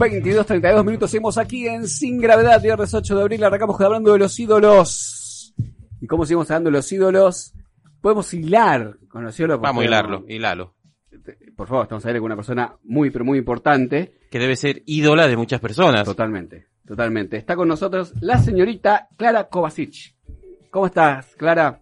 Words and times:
22, 0.00 0.46
32 0.46 0.84
minutos. 0.86 1.10
Seguimos 1.10 1.36
aquí 1.36 1.68
en 1.68 1.86
Sin 1.86 2.22
Gravedad, 2.22 2.62
viernes 2.62 2.94
8 2.94 3.16
de 3.16 3.20
abril. 3.20 3.44
Arrancamos 3.44 3.78
hablando 3.82 4.14
de 4.14 4.18
los 4.18 4.40
ídolos. 4.40 5.52
¿Y 6.00 6.06
cómo 6.06 6.24
seguimos 6.24 6.50
hablando 6.50 6.70
de 6.70 6.78
los 6.78 6.90
ídolos? 6.90 7.52
Podemos 8.00 8.32
hilar 8.32 8.96
con 9.08 9.24
los 9.24 9.38
ídolos. 9.38 9.60
Vamos 9.60 9.82
a 9.82 9.86
hilarlo, 9.86 10.24
hilalo. 10.26 10.74
Por 11.54 11.68
favor, 11.68 11.82
estamos 11.82 12.02
a 12.06 12.08
ver 12.08 12.16
con 12.16 12.26
una 12.26 12.36
persona 12.36 12.74
muy, 12.84 13.10
pero 13.10 13.26
muy 13.26 13.36
importante. 13.36 14.14
Que 14.30 14.38
debe 14.38 14.56
ser 14.56 14.82
ídola 14.86 15.28
de 15.28 15.36
muchas 15.36 15.60
personas. 15.60 16.06
Totalmente, 16.06 16.68
totalmente. 16.86 17.36
Está 17.36 17.54
con 17.54 17.68
nosotros 17.68 18.14
la 18.22 18.38
señorita 18.38 19.08
Clara 19.18 19.48
Kovacic. 19.48 20.14
¿Cómo 20.70 20.86
estás, 20.86 21.34
Clara? 21.36 21.80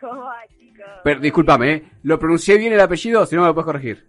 ¿Cómo 0.00 0.22
va, 0.22 0.42
chicos? 0.48 0.84
Per- 1.02 1.20
discúlpame, 1.20 1.72
¿eh? 1.72 1.90
¿lo 2.02 2.18
pronuncié 2.18 2.58
bien 2.58 2.72
el 2.72 2.80
apellido? 2.80 3.24
Si 3.26 3.34
no 3.34 3.42
me 3.42 3.48
lo 3.48 3.54
puedes 3.54 3.66
corregir. 3.66 4.08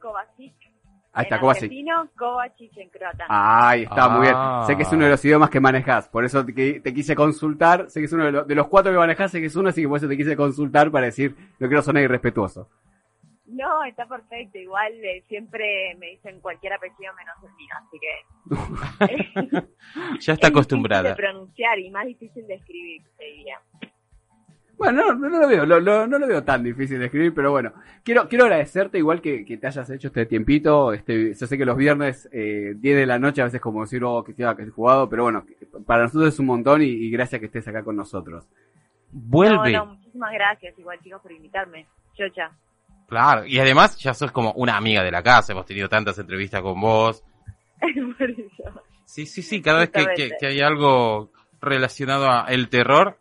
Kovacic. 0.00 0.54
Ahí 1.12 1.22
está, 1.24 1.34
en 1.36 1.40
Kovacic. 1.42 1.62
argentino, 1.64 2.08
Kovacic 2.16 2.76
en 2.78 2.88
croata. 2.88 3.24
Ahí 3.28 3.82
está, 3.82 4.08
muy 4.08 4.22
bien. 4.22 4.34
Ah. 4.36 4.64
Sé 4.66 4.76
que 4.76 4.82
es 4.82 4.92
uno 4.92 5.04
de 5.04 5.10
los 5.10 5.24
idiomas 5.24 5.50
que 5.50 5.60
manejas, 5.60 6.08
por 6.08 6.24
eso 6.24 6.44
te, 6.44 6.80
te 6.80 6.94
quise 6.94 7.14
consultar. 7.14 7.88
Sé 7.90 8.00
que 8.00 8.06
es 8.06 8.12
uno 8.12 8.24
de, 8.24 8.32
los- 8.32 8.46
de 8.46 8.54
los 8.54 8.66
cuatro 8.68 8.90
que 8.90 8.98
manejas, 8.98 9.30
sé 9.30 9.40
que 9.40 9.46
es 9.46 9.56
uno, 9.56 9.68
así 9.68 9.82
que 9.82 9.88
por 9.88 9.98
eso 9.98 10.08
te 10.08 10.16
quise 10.16 10.34
consultar 10.36 10.90
para 10.90 11.06
decir, 11.06 11.36
no 11.58 11.68
quiero 11.68 11.82
sonar 11.82 12.02
irrespetuoso. 12.02 12.68
No, 13.54 13.84
está 13.84 14.06
perfecto. 14.06 14.58
Igual 14.58 14.92
eh, 15.04 15.22
siempre 15.28 15.94
me 15.98 16.06
dicen 16.10 16.40
cualquier 16.40 16.72
apellido 16.72 17.12
menos 17.14 17.36
el 17.42 17.52
mío, 17.54 17.74
así 17.78 17.98
que... 18.00 19.68
Ya 20.20 20.32
está 20.32 20.46
es 20.48 20.50
acostumbrada. 20.52 21.10
difícil 21.10 21.16
de 21.16 21.22
pronunciar 21.30 21.78
y 21.78 21.90
más 21.90 22.06
difícil 22.06 22.46
de 22.46 22.54
escribir, 22.54 23.02
te 23.16 23.24
diría. 23.24 23.60
Bueno, 24.76 25.14
no, 25.14 25.28
lo 25.28 25.46
veo, 25.48 25.64
lo- 25.64 25.78
lo- 25.78 26.06
no 26.08 26.18
lo 26.18 26.26
veo 26.26 26.42
tan 26.42 26.64
difícil 26.64 26.98
de 26.98 27.04
escribir, 27.06 27.32
pero 27.32 27.52
bueno. 27.52 27.72
Quiero, 28.02 28.28
quiero 28.28 28.44
agradecerte 28.44 28.98
igual 28.98 29.20
que, 29.22 29.44
que 29.44 29.56
te 29.56 29.66
hayas 29.68 29.88
hecho 29.88 30.08
este 30.08 30.26
tiempito. 30.26 30.92
Este, 30.92 31.32
yo 31.32 31.46
sé 31.46 31.56
que 31.56 31.64
los 31.64 31.76
viernes, 31.76 32.28
eh, 32.32 32.74
10 32.76 32.96
de 32.96 33.06
la 33.06 33.18
noche, 33.20 33.40
a 33.40 33.44
veces 33.44 33.60
como 33.60 33.82
decir, 33.82 34.02
oh, 34.02 34.24
que 34.24 34.32
estoy, 34.32 34.52
que 34.56 34.66
jugado, 34.70 35.08
pero 35.08 35.22
bueno, 35.22 35.44
para 35.86 36.02
nosotros 36.02 36.34
es 36.34 36.40
un 36.40 36.46
montón 36.46 36.82
y, 36.82 36.86
y 36.86 37.10
gracias 37.10 37.38
que 37.38 37.46
estés 37.46 37.68
acá 37.68 37.84
con 37.84 37.94
nosotros. 37.94 38.48
Vuelve. 39.12 39.72
No, 39.72 39.86
no, 39.86 39.94
muchísimas 39.94 40.32
gracias 40.32 40.76
igual, 40.76 40.98
chicos, 41.00 41.22
por 41.22 41.30
invitarme. 41.30 41.86
Chocha. 42.14 42.50
Claro. 43.06 43.46
Y 43.46 43.58
además 43.58 43.98
ya 43.98 44.14
sos 44.14 44.32
como 44.32 44.52
una 44.52 44.76
amiga 44.76 45.02
de 45.02 45.10
la 45.10 45.22
casa. 45.22 45.52
Hemos 45.52 45.66
tenido 45.66 45.88
tantas 45.88 46.18
entrevistas 46.18 46.62
con 46.62 46.80
vos. 46.80 47.22
por 48.18 48.30
eso. 48.30 48.82
Sí, 49.04 49.26
sí, 49.26 49.42
sí. 49.42 49.60
Cada 49.62 49.80
vez 49.80 49.90
que, 49.90 50.30
que, 50.38 50.46
hay 50.46 50.60
algo 50.60 51.30
relacionado 51.60 52.28
a 52.28 52.46
el 52.48 52.68
terror, 52.68 53.18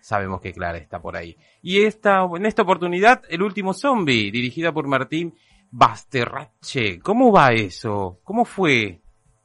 sabemos 0.00 0.40
que 0.40 0.52
Clara 0.52 0.78
está 0.78 1.00
por 1.00 1.16
ahí. 1.16 1.36
Y 1.62 1.82
esta, 1.84 2.26
en 2.34 2.46
esta 2.46 2.62
oportunidad, 2.62 3.22
El 3.28 3.42
último 3.42 3.74
zombie, 3.74 4.30
dirigida 4.30 4.72
por 4.72 4.86
Martín 4.86 5.34
Basterrache. 5.70 6.98
¿Cómo 7.00 7.32
va 7.32 7.52
eso? 7.52 8.18
¿Cómo 8.24 8.44
fue? 8.44 9.00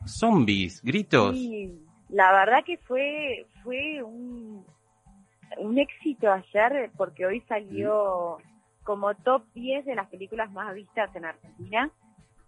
Zombies, 0.05 0.81
gritos. 0.83 1.35
Sí, 1.35 1.71
la 2.09 2.31
verdad 2.31 2.63
que 2.65 2.77
fue 2.77 3.45
fue 3.67 4.01
un, 4.01 4.65
un 5.57 5.77
éxito 5.77 6.31
ayer 6.31 6.89
porque 6.95 7.25
hoy 7.25 7.41
salió 7.49 8.37
como 8.87 9.13
top 9.15 9.43
10 9.53 9.83
de 9.85 9.95
las 9.95 10.07
películas 10.07 10.49
más 10.53 10.73
vistas 10.73 11.13
en 11.13 11.25
Argentina. 11.25 11.91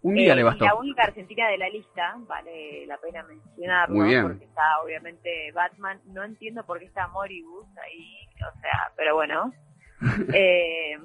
Un 0.02 0.14
día 0.14 0.32
Eh, 0.32 0.36
le 0.36 0.40
y 0.40 0.44
bastó. 0.44 0.64
La 0.64 0.74
única 0.74 1.02
argentina 1.02 1.46
de 1.48 1.58
la 1.58 1.68
lista, 1.68 2.16
vale 2.26 2.86
la 2.86 2.96
pena 2.96 3.22
mencionarlo, 3.24 3.96
Muy 3.96 4.08
bien. 4.08 4.22
porque 4.22 4.46
está 4.46 4.80
obviamente 4.82 5.52
Batman. 5.52 6.00
No 6.06 6.24
entiendo 6.24 6.64
por 6.64 6.78
qué 6.78 6.86
está 6.86 7.06
Moribus 7.08 7.66
ahí, 7.76 8.26
o 8.36 8.60
sea, 8.60 8.90
pero 8.96 9.14
bueno. 9.14 9.52
Eh, 10.34 10.96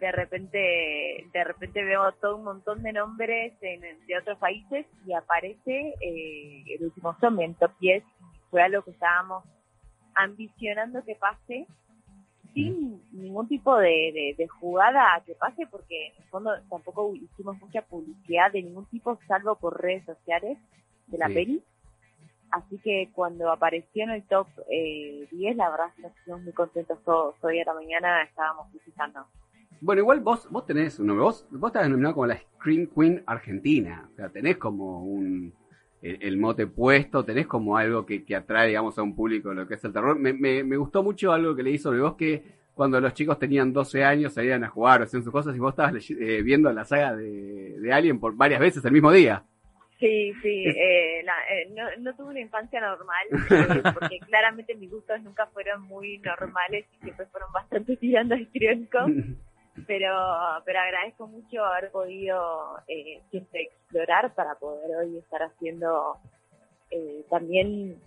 de 0.00 0.10
repente 0.12 0.58
de 1.32 1.44
repente 1.44 1.84
veo 1.84 2.10
todo 2.20 2.36
un 2.38 2.44
montón 2.44 2.82
de 2.82 2.92
nombres 2.92 3.54
en- 3.62 4.04
de 4.06 4.18
otros 4.18 4.36
países 4.38 4.84
y 5.06 5.12
aparece 5.14 5.94
eh, 6.00 6.64
el 6.76 6.84
último 6.86 7.16
zombie 7.20 7.44
en 7.44 7.54
top 7.54 7.70
10 7.78 8.02
fue 8.50 8.60
algo 8.62 8.82
que 8.82 8.90
estábamos 8.90 9.44
ambicionando 10.16 11.04
que 11.04 11.14
pase 11.14 11.66
sin 12.54 13.02
ningún 13.12 13.46
tipo 13.48 13.76
de, 13.76 13.88
de- 14.12 14.34
de 14.38 14.48
jugada 14.48 15.14
a 15.14 15.24
que 15.24 15.34
pase 15.34 15.66
porque 15.66 16.08
en 16.08 16.22
el 16.22 16.28
fondo 16.30 16.50
tampoco 16.70 17.14
hicimos 17.14 17.60
mucha 17.60 17.82
publicidad 17.82 18.52
de 18.52 18.62
ningún 18.62 18.86
tipo 18.86 19.18
salvo 19.28 19.56
por 19.56 19.80
redes 19.82 20.04
sociales 20.06 20.56
de 21.08 21.18
la 21.18 21.26
Sí. 21.28 21.34
peli 21.34 21.62
así 22.50 22.78
que 22.78 23.10
cuando 23.12 23.50
apareció 23.50 24.04
en 24.04 24.10
el 24.10 24.22
top 24.24 24.46
eh, 24.70 25.26
10 25.32 25.56
la 25.56 25.70
verdad 25.70 25.86
nos 25.98 26.12
estuvimos 26.16 26.42
muy 26.44 26.52
contentos 26.52 26.98
todos 27.04 27.34
hoy 27.42 27.60
a 27.60 27.64
la 27.64 27.74
mañana 27.74 28.22
estábamos 28.22 28.72
visitando 28.72 29.26
Bueno, 29.80 30.00
igual 30.02 30.20
vos, 30.20 30.48
vos 30.50 30.64
tenés 30.64 30.98
un 31.00 31.08
nombre, 31.08 31.24
vos, 31.24 31.46
vos 31.50 31.68
estás 31.68 31.82
denominado 31.82 32.14
como 32.14 32.26
la 32.26 32.38
Scream 32.38 32.86
Queen 32.94 33.22
Argentina. 33.26 34.08
O 34.12 34.16
sea, 34.16 34.28
tenés 34.30 34.56
como 34.56 35.02
un, 35.04 35.52
el, 36.04 36.18
el 36.22 36.36
mote 36.36 36.66
puesto, 36.66 37.24
tenés 37.24 37.46
como 37.46 37.76
algo 37.76 38.04
que, 38.06 38.24
que 38.24 38.36
atrae, 38.36 38.68
digamos, 38.68 38.96
a 38.98 39.02
un 39.02 39.14
público 39.16 39.52
lo 39.54 39.66
que 39.66 39.74
es 39.74 39.84
el 39.84 39.92
terror. 39.92 40.18
Me, 40.18 40.32
me, 40.32 40.62
me 40.62 40.76
gustó 40.76 41.02
mucho 41.02 41.32
algo 41.32 41.56
que 41.56 41.62
leí 41.62 41.78
sobre 41.78 42.00
vos 42.00 42.14
que 42.16 42.42
cuando 42.74 43.00
los 43.00 43.14
chicos 43.14 43.38
tenían 43.38 43.72
12 43.72 44.04
años 44.04 44.32
salían 44.34 44.64
a 44.64 44.68
jugar 44.68 45.00
o 45.00 45.04
hacían 45.04 45.22
sus 45.22 45.32
cosas 45.32 45.54
y 45.56 45.58
vos 45.60 45.72
estabas 45.72 45.94
eh, 46.10 46.42
viendo 46.42 46.72
la 46.72 46.84
saga 46.84 47.14
de, 47.14 47.78
de 47.78 47.92
Alien 47.92 48.18
por 48.20 48.36
varias 48.36 48.60
veces 48.60 48.84
el 48.84 48.92
mismo 48.92 49.12
día. 49.12 49.44
Sí, 50.00 50.32
sí, 50.42 50.64
eh, 50.66 51.22
la- 51.24 51.32
eh, 51.54 51.68
no, 51.72 51.84
no 52.00 52.14
tuve 52.16 52.30
una 52.30 52.40
infancia 52.40 52.80
normal, 52.80 53.26
eh, 53.30 53.82
porque 53.94 54.18
claramente 54.26 54.74
mis 54.74 54.90
gustos 54.90 55.22
nunca 55.22 55.46
fueron 55.46 55.82
muy 55.82 56.18
normales 56.18 56.84
y 56.92 56.98
siempre 57.04 57.26
fueron 57.26 57.50
bastante 57.52 57.96
tirando 57.96 58.34
al 58.34 58.46
triunco, 58.48 58.98
pero, 59.86 60.16
pero 60.64 60.80
agradezco 60.80 61.26
mucho 61.26 61.64
haber 61.64 61.90
podido 61.90 62.78
eh, 62.88 63.20
explorar 63.32 64.34
para 64.34 64.54
poder 64.54 64.96
hoy 64.96 65.18
estar 65.18 65.42
haciendo 65.42 66.16
eh, 66.90 67.24
también 67.28 68.00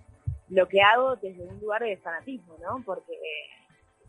lo 0.50 0.68
que 0.68 0.82
hago 0.82 1.16
desde 1.18 1.44
un 1.44 1.60
lugar 1.60 1.84
de 1.84 1.98
fanatismo, 1.98 2.56
¿no? 2.62 2.82
Porque, 2.86 3.18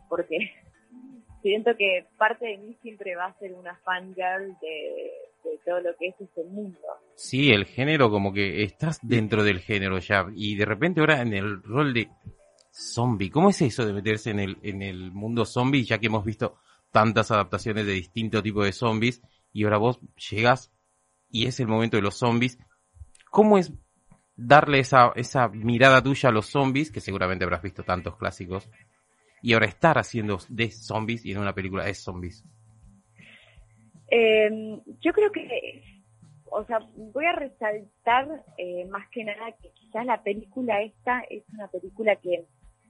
porque 0.07 0.37
siento 1.41 1.75
que 1.77 2.05
parte 2.17 2.45
de 2.45 2.57
mí 2.57 2.77
siempre 2.81 3.15
va 3.15 3.25
a 3.25 3.39
ser 3.39 3.53
una 3.53 3.75
fangirl 3.83 4.57
de, 4.61 5.11
de 5.43 5.57
todo 5.65 5.81
lo 5.81 5.95
que 5.97 6.07
es 6.07 6.15
este 6.21 6.43
mundo. 6.45 6.79
Sí, 7.15 7.51
el 7.51 7.65
género, 7.65 8.09
como 8.09 8.31
que 8.31 8.63
estás 8.63 8.99
dentro 9.01 9.43
del 9.43 9.59
género 9.59 9.99
ya. 9.99 10.25
Y 10.33 10.55
de 10.55 10.65
repente 10.65 11.01
ahora 11.01 11.21
en 11.21 11.33
el 11.33 11.61
rol 11.61 11.93
de 11.93 12.09
zombie. 12.71 13.29
¿Cómo 13.29 13.49
es 13.49 13.61
eso 13.61 13.85
de 13.85 13.93
meterse 13.93 14.31
en 14.31 14.39
el, 14.39 14.57
en 14.63 14.81
el 14.81 15.11
mundo 15.11 15.45
zombie? 15.45 15.83
Ya 15.83 15.97
que 15.97 16.07
hemos 16.07 16.23
visto 16.23 16.57
tantas 16.91 17.31
adaptaciones 17.31 17.85
de 17.85 17.93
distintos 17.93 18.43
tipos 18.43 18.65
de 18.65 18.71
zombies. 18.71 19.21
Y 19.51 19.63
ahora 19.63 19.77
vos 19.77 19.99
llegas 20.29 20.71
y 21.29 21.47
es 21.47 21.59
el 21.59 21.67
momento 21.67 21.97
de 21.97 22.03
los 22.03 22.15
zombies. 22.15 22.57
¿Cómo 23.31 23.57
es 23.57 23.73
darle 24.35 24.79
esa, 24.79 25.11
esa 25.15 25.49
mirada 25.49 26.01
tuya 26.01 26.29
a 26.29 26.31
los 26.31 26.47
zombies? 26.47 26.91
Que 26.91 27.01
seguramente 27.01 27.45
habrás 27.45 27.61
visto 27.61 27.83
tantos 27.83 28.17
clásicos. 28.17 28.69
Y 29.41 29.53
ahora 29.53 29.67
estar 29.67 29.97
haciendo 29.97 30.39
de 30.49 30.71
zombies 30.71 31.25
y 31.25 31.31
en 31.31 31.39
una 31.39 31.53
película 31.53 31.87
es 31.87 31.99
zombies. 31.99 32.43
Eh, 34.11 34.49
yo 35.01 35.13
creo 35.13 35.31
que, 35.31 35.83
o 36.45 36.65
sea, 36.65 36.79
voy 36.95 37.25
a 37.25 37.33
resaltar 37.33 38.43
eh, 38.57 38.85
más 38.85 39.07
que 39.09 39.23
nada 39.23 39.51
que 39.61 39.71
quizás 39.71 40.05
la 40.05 40.23
película 40.23 40.81
esta 40.81 41.21
es 41.29 41.43
una 41.53 41.67
película 41.67 42.15
que 42.15 42.47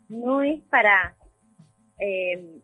no 0.08 0.42
es 0.42 0.62
para 0.64 1.16
eh, 2.00 2.62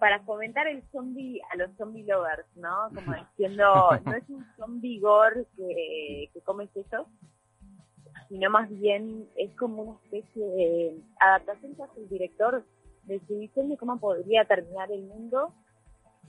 para 0.00 0.18
fomentar 0.24 0.66
el 0.66 0.82
zombie 0.90 1.40
a 1.52 1.56
los 1.56 1.70
zombie 1.76 2.04
lovers, 2.04 2.46
¿no? 2.56 2.88
Como 2.94 3.14
diciendo, 3.30 3.90
no 4.04 4.14
es 4.14 4.28
un 4.28 4.44
zombie 4.56 4.98
gore 4.98 5.46
que, 5.56 6.30
que 6.32 6.40
come 6.40 6.66
sesos, 6.68 7.06
sino 8.28 8.50
más 8.50 8.68
bien 8.80 9.28
es 9.36 9.54
como 9.56 9.82
una 9.82 9.98
especie 10.04 10.44
de 10.44 11.00
adaptación 11.20 11.76
que 11.76 11.82
hace 11.82 12.00
el 12.00 12.08
director 12.08 12.64
de 13.04 13.20
su 13.26 13.38
visión 13.38 13.68
de 13.68 13.76
cómo 13.76 14.00
podría 14.00 14.44
terminar 14.46 14.90
el 14.90 15.02
mundo, 15.02 15.52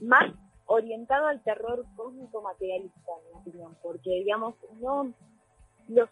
más 0.00 0.32
orientado 0.66 1.26
al 1.26 1.42
terror 1.42 1.84
cósmico 1.96 2.42
materialista, 2.42 3.12
en 3.18 3.32
mi 3.32 3.40
opinión, 3.40 3.76
porque 3.82 4.10
digamos, 4.10 4.54
no 4.80 5.12
los, 5.88 6.08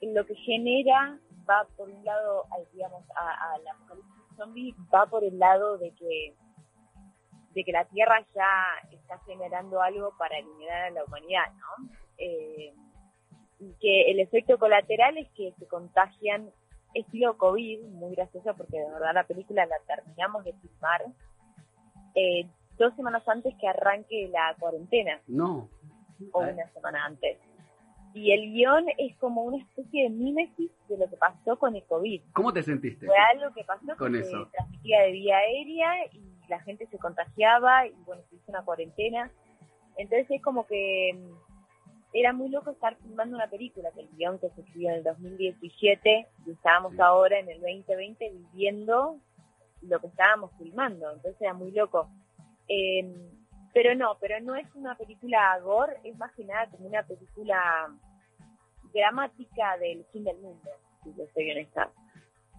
lo 0.00 0.26
que 0.26 0.34
genera 0.34 1.18
va 1.48 1.66
por 1.76 1.88
un 1.88 2.04
lado, 2.04 2.44
digamos, 2.72 3.02
a, 3.14 3.58
la 3.58 3.72
apocalipsis 3.72 4.36
zombie, 4.36 4.74
va 4.92 5.06
por 5.06 5.24
el 5.24 5.38
lado 5.38 5.78
de 5.78 5.90
que 5.92 6.34
de 7.54 7.64
que 7.64 7.72
la 7.72 7.84
Tierra 7.86 8.24
ya 8.34 8.88
está 8.90 9.18
generando 9.26 9.80
algo 9.80 10.14
para 10.18 10.38
eliminar 10.38 10.82
a 10.82 10.90
la 10.90 11.04
humanidad, 11.04 11.52
¿no? 11.52 11.88
Eh, 12.18 12.72
y 13.58 13.74
que 13.80 14.10
el 14.10 14.20
efecto 14.20 14.58
colateral 14.58 15.18
es 15.18 15.28
que 15.30 15.52
se 15.58 15.66
contagian 15.66 16.50
estilo 16.94 17.36
COVID, 17.36 17.84
muy 17.88 18.14
gracioso 18.14 18.54
porque 18.56 18.78
de 18.78 18.90
verdad 18.90 19.14
la 19.14 19.24
película 19.24 19.66
la 19.66 19.76
terminamos 19.86 20.44
de 20.44 20.52
filmar 20.54 21.02
eh, 22.14 22.46
dos 22.78 22.94
semanas 22.96 23.26
antes 23.26 23.54
que 23.60 23.68
arranque 23.68 24.28
la 24.32 24.54
cuarentena. 24.58 25.20
No. 25.26 25.68
O 26.32 26.40
una 26.40 26.68
semana 26.72 27.04
antes. 27.04 27.38
Y 28.14 28.32
el 28.32 28.52
guion 28.52 28.84
es 28.98 29.16
como 29.16 29.42
una 29.42 29.56
especie 29.56 30.04
de 30.04 30.10
mímesis 30.10 30.70
de 30.88 30.98
lo 30.98 31.08
que 31.08 31.16
pasó 31.16 31.58
con 31.58 31.74
el 31.74 31.82
COVID. 31.84 32.20
¿Cómo 32.34 32.52
te 32.52 32.62
sentiste? 32.62 33.06
Fue 33.06 33.16
algo 33.16 33.54
que 33.54 33.64
pasó 33.64 33.96
con 33.96 34.12
que 34.12 34.20
eso. 34.20 34.48
transmitía 34.52 35.02
de 35.02 35.12
vía 35.12 35.36
aérea 35.38 36.06
y 36.12 36.31
la 36.52 36.60
gente 36.60 36.86
se 36.86 36.98
contagiaba 36.98 37.86
y 37.86 37.94
bueno, 38.04 38.22
se 38.28 38.36
hizo 38.36 38.44
una 38.48 38.62
cuarentena. 38.62 39.30
Entonces 39.96 40.30
es 40.30 40.42
como 40.42 40.66
que 40.66 41.12
mm, 41.14 41.34
era 42.12 42.34
muy 42.34 42.50
loco 42.50 42.70
estar 42.70 42.94
filmando 42.96 43.36
una 43.36 43.48
película, 43.48 43.90
que 43.92 44.02
el 44.02 44.08
guion 44.10 44.38
que 44.38 44.50
se 44.50 44.60
escribió 44.60 44.90
en 44.90 44.96
el 44.96 45.02
2017 45.02 46.28
y 46.46 46.50
estábamos 46.50 46.98
ahora 47.00 47.38
en 47.38 47.48
el 47.48 47.60
2020 47.60 48.32
viviendo 48.52 49.16
lo 49.80 49.98
que 50.00 50.08
estábamos 50.08 50.52
filmando, 50.58 51.10
entonces 51.10 51.40
era 51.40 51.54
muy 51.54 51.72
loco. 51.72 52.08
Em, 52.68 53.14
pero 53.72 53.94
no, 53.94 54.18
pero 54.20 54.38
no 54.40 54.54
es 54.54 54.66
una 54.74 54.94
película 54.94 55.58
gore, 55.60 55.96
es 56.04 56.16
más 56.18 56.32
que 56.32 56.44
nada 56.44 56.68
como 56.70 56.86
una 56.86 57.02
película 57.02 57.88
dramática 58.92 59.78
del 59.78 60.04
fin 60.12 60.24
del 60.24 60.36
mundo, 60.36 60.70
si 61.02 61.14
lo 61.14 61.24
estoy 61.24 61.50
honesta. 61.50 61.90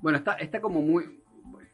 Bueno, 0.02 0.18
está, 0.18 0.34
está 0.34 0.60
como 0.60 0.82
muy... 0.82 1.23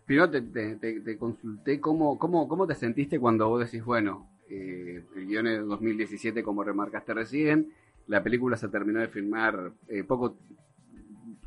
Primero 0.10 0.28
te, 0.28 0.42
te, 0.42 1.18
consulté 1.20 1.80
cómo, 1.80 2.18
cómo, 2.18 2.48
cómo 2.48 2.66
te 2.66 2.74
sentiste 2.74 3.20
cuando 3.20 3.48
vos 3.48 3.64
decís, 3.64 3.86
bueno, 3.86 4.28
eh, 4.50 5.04
el 5.16 5.28
guion 5.28 5.46
es 5.46 5.64
2017, 5.64 6.42
como 6.42 6.64
remarcaste 6.64 7.14
recién, 7.14 7.72
la 8.08 8.24
película 8.24 8.58
se 8.58 8.70
terminó 8.70 9.02
de 9.02 9.08
filmar 9.08 9.72
eh, 9.88 10.04
poco 10.04 10.36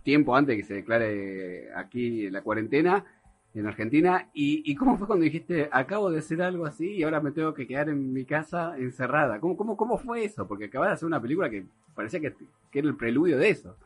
tiempo 0.04 0.36
antes 0.36 0.54
de 0.54 0.62
que 0.62 0.68
se 0.68 0.74
declare 0.74 1.74
aquí 1.74 2.30
la 2.30 2.42
cuarentena 2.42 3.04
en 3.52 3.66
Argentina. 3.66 4.28
¿Y, 4.32 4.72
cómo 4.76 4.96
fue 4.96 5.08
cuando 5.08 5.24
dijiste, 5.24 5.68
acabo 5.72 6.08
de 6.12 6.20
hacer 6.20 6.40
algo 6.40 6.64
así 6.64 6.88
y 6.88 7.02
ahora 7.02 7.20
me 7.20 7.32
tengo 7.32 7.54
que 7.54 7.66
quedar 7.66 7.88
en 7.88 8.12
mi 8.12 8.24
casa 8.24 8.78
encerrada? 8.78 9.40
¿Cómo, 9.40 9.56
cómo, 9.56 9.76
cómo 9.76 9.98
fue 9.98 10.24
eso? 10.24 10.46
Porque 10.46 10.66
acabas 10.66 10.90
de 10.90 10.94
hacer 10.94 11.06
una 11.08 11.20
película 11.20 11.50
que 11.50 11.66
parecía 11.96 12.20
que, 12.20 12.32
era 12.72 12.86
el 12.86 12.94
preludio 12.94 13.38
de 13.38 13.50
eso. 13.50 13.76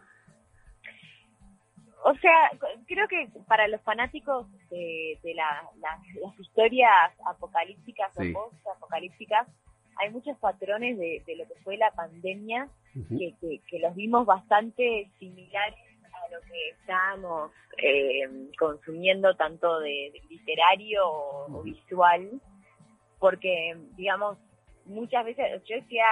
O 2.08 2.14
sea, 2.19 2.53
creo 2.87 3.08
que 3.08 3.29
para 3.49 3.67
los 3.67 3.81
fanáticos 3.82 4.47
de, 4.70 5.19
las 5.35 6.38
historias 6.38 7.12
apocalípticas 7.26 8.12
o 8.17 8.23
post-apocalípticas, 8.32 9.49
hay 9.97 10.11
muchos 10.11 10.38
patrones 10.38 10.97
de, 10.99 11.23
lo 11.37 11.49
que 11.49 11.61
fue 11.64 11.76
la 11.76 11.91
pandemia 11.91 12.69
que, 13.19 13.35
que, 13.69 13.79
los 13.81 13.93
vimos 13.97 14.25
bastante 14.25 15.11
similares 15.19 15.81
lo 16.31 16.41
que 16.43 16.69
estamos 16.81 17.50
eh, 17.79 18.50
consumiendo 18.56 19.35
tanto 19.35 19.81
de, 19.81 20.12
literario 20.31 21.03
o, 21.08 21.62
visual, 21.64 22.41
porque, 23.19 23.76
digamos, 23.97 24.38
muchas 24.85 25.25
veces 25.25 25.61
yo 25.64 25.75
decía, 25.75 26.05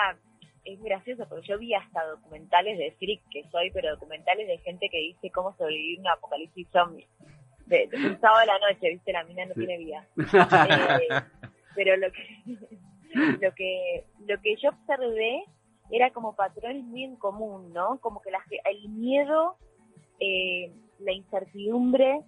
es 0.64 0.82
gracioso, 0.82 1.26
porque 1.28 1.46
yo 1.46 1.58
vi 1.58 1.74
hasta 1.74 2.04
documentales 2.06 2.78
de 2.78 2.92
freak 2.92 3.22
que 3.30 3.44
soy, 3.50 3.70
pero 3.70 3.90
documentales 3.90 4.46
de 4.46 4.58
gente 4.58 4.88
que 4.90 4.98
dice 4.98 5.30
cómo 5.30 5.54
sobrevivir 5.56 6.00
un 6.00 6.08
apocalipsis 6.08 6.68
zombie. 6.72 7.06
De, 7.66 7.86
de 7.86 7.96
un 7.96 8.20
sábado 8.20 8.42
a 8.42 8.46
la 8.46 8.58
noche, 8.58 8.90
viste, 8.90 9.12
la 9.12 9.24
mina 9.24 9.46
no 9.46 9.54
tiene 9.54 9.78
vida. 9.78 10.06
Eh, 10.16 11.22
pero 11.74 11.96
lo 11.96 12.12
que, 12.12 12.44
lo 13.40 13.54
que, 13.54 14.04
lo 14.26 14.40
que 14.40 14.56
yo 14.56 14.70
observé 14.70 15.44
era 15.90 16.10
como 16.10 16.34
patrones 16.34 16.84
muy 16.84 17.04
en 17.04 17.16
común, 17.16 17.72
¿no? 17.72 17.98
Como 18.00 18.20
que 18.22 18.30
la, 18.30 18.42
el 18.70 18.88
miedo 18.90 19.56
eh, 20.20 20.72
la 21.00 21.12
incertidumbre 21.12 22.22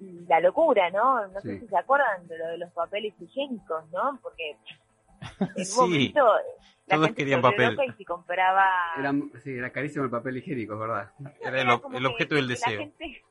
y 0.00 0.26
la 0.26 0.40
locura, 0.40 0.90
¿no? 0.90 1.26
No 1.28 1.40
sé 1.40 1.60
si 1.60 1.66
se 1.66 1.76
acuerdan 1.76 2.26
de 2.26 2.38
lo 2.38 2.46
de 2.48 2.58
los 2.58 2.72
papeles 2.72 3.14
higiénicos, 3.20 3.88
¿no? 3.92 4.18
Porque 4.22 4.56
en 5.40 5.48
un 5.48 5.76
momento 5.90 6.24
la 6.86 6.96
Todos 6.96 7.06
gente 7.06 7.22
querían 7.22 7.42
papel. 7.42 7.76
y 7.88 7.92
se 7.92 8.04
compraba... 8.04 8.64
Era, 8.96 9.12
sí, 9.42 9.50
era 9.50 9.70
carísimo 9.70 10.04
el 10.04 10.10
papel 10.10 10.36
higiénico, 10.36 10.78
¿verdad? 10.78 11.10
Era 11.40 11.62
el, 11.62 12.06
objeto 12.06 12.36
del 12.36 12.46
deseo. 12.46 12.78
La 12.78 12.78
gente, 12.78 13.24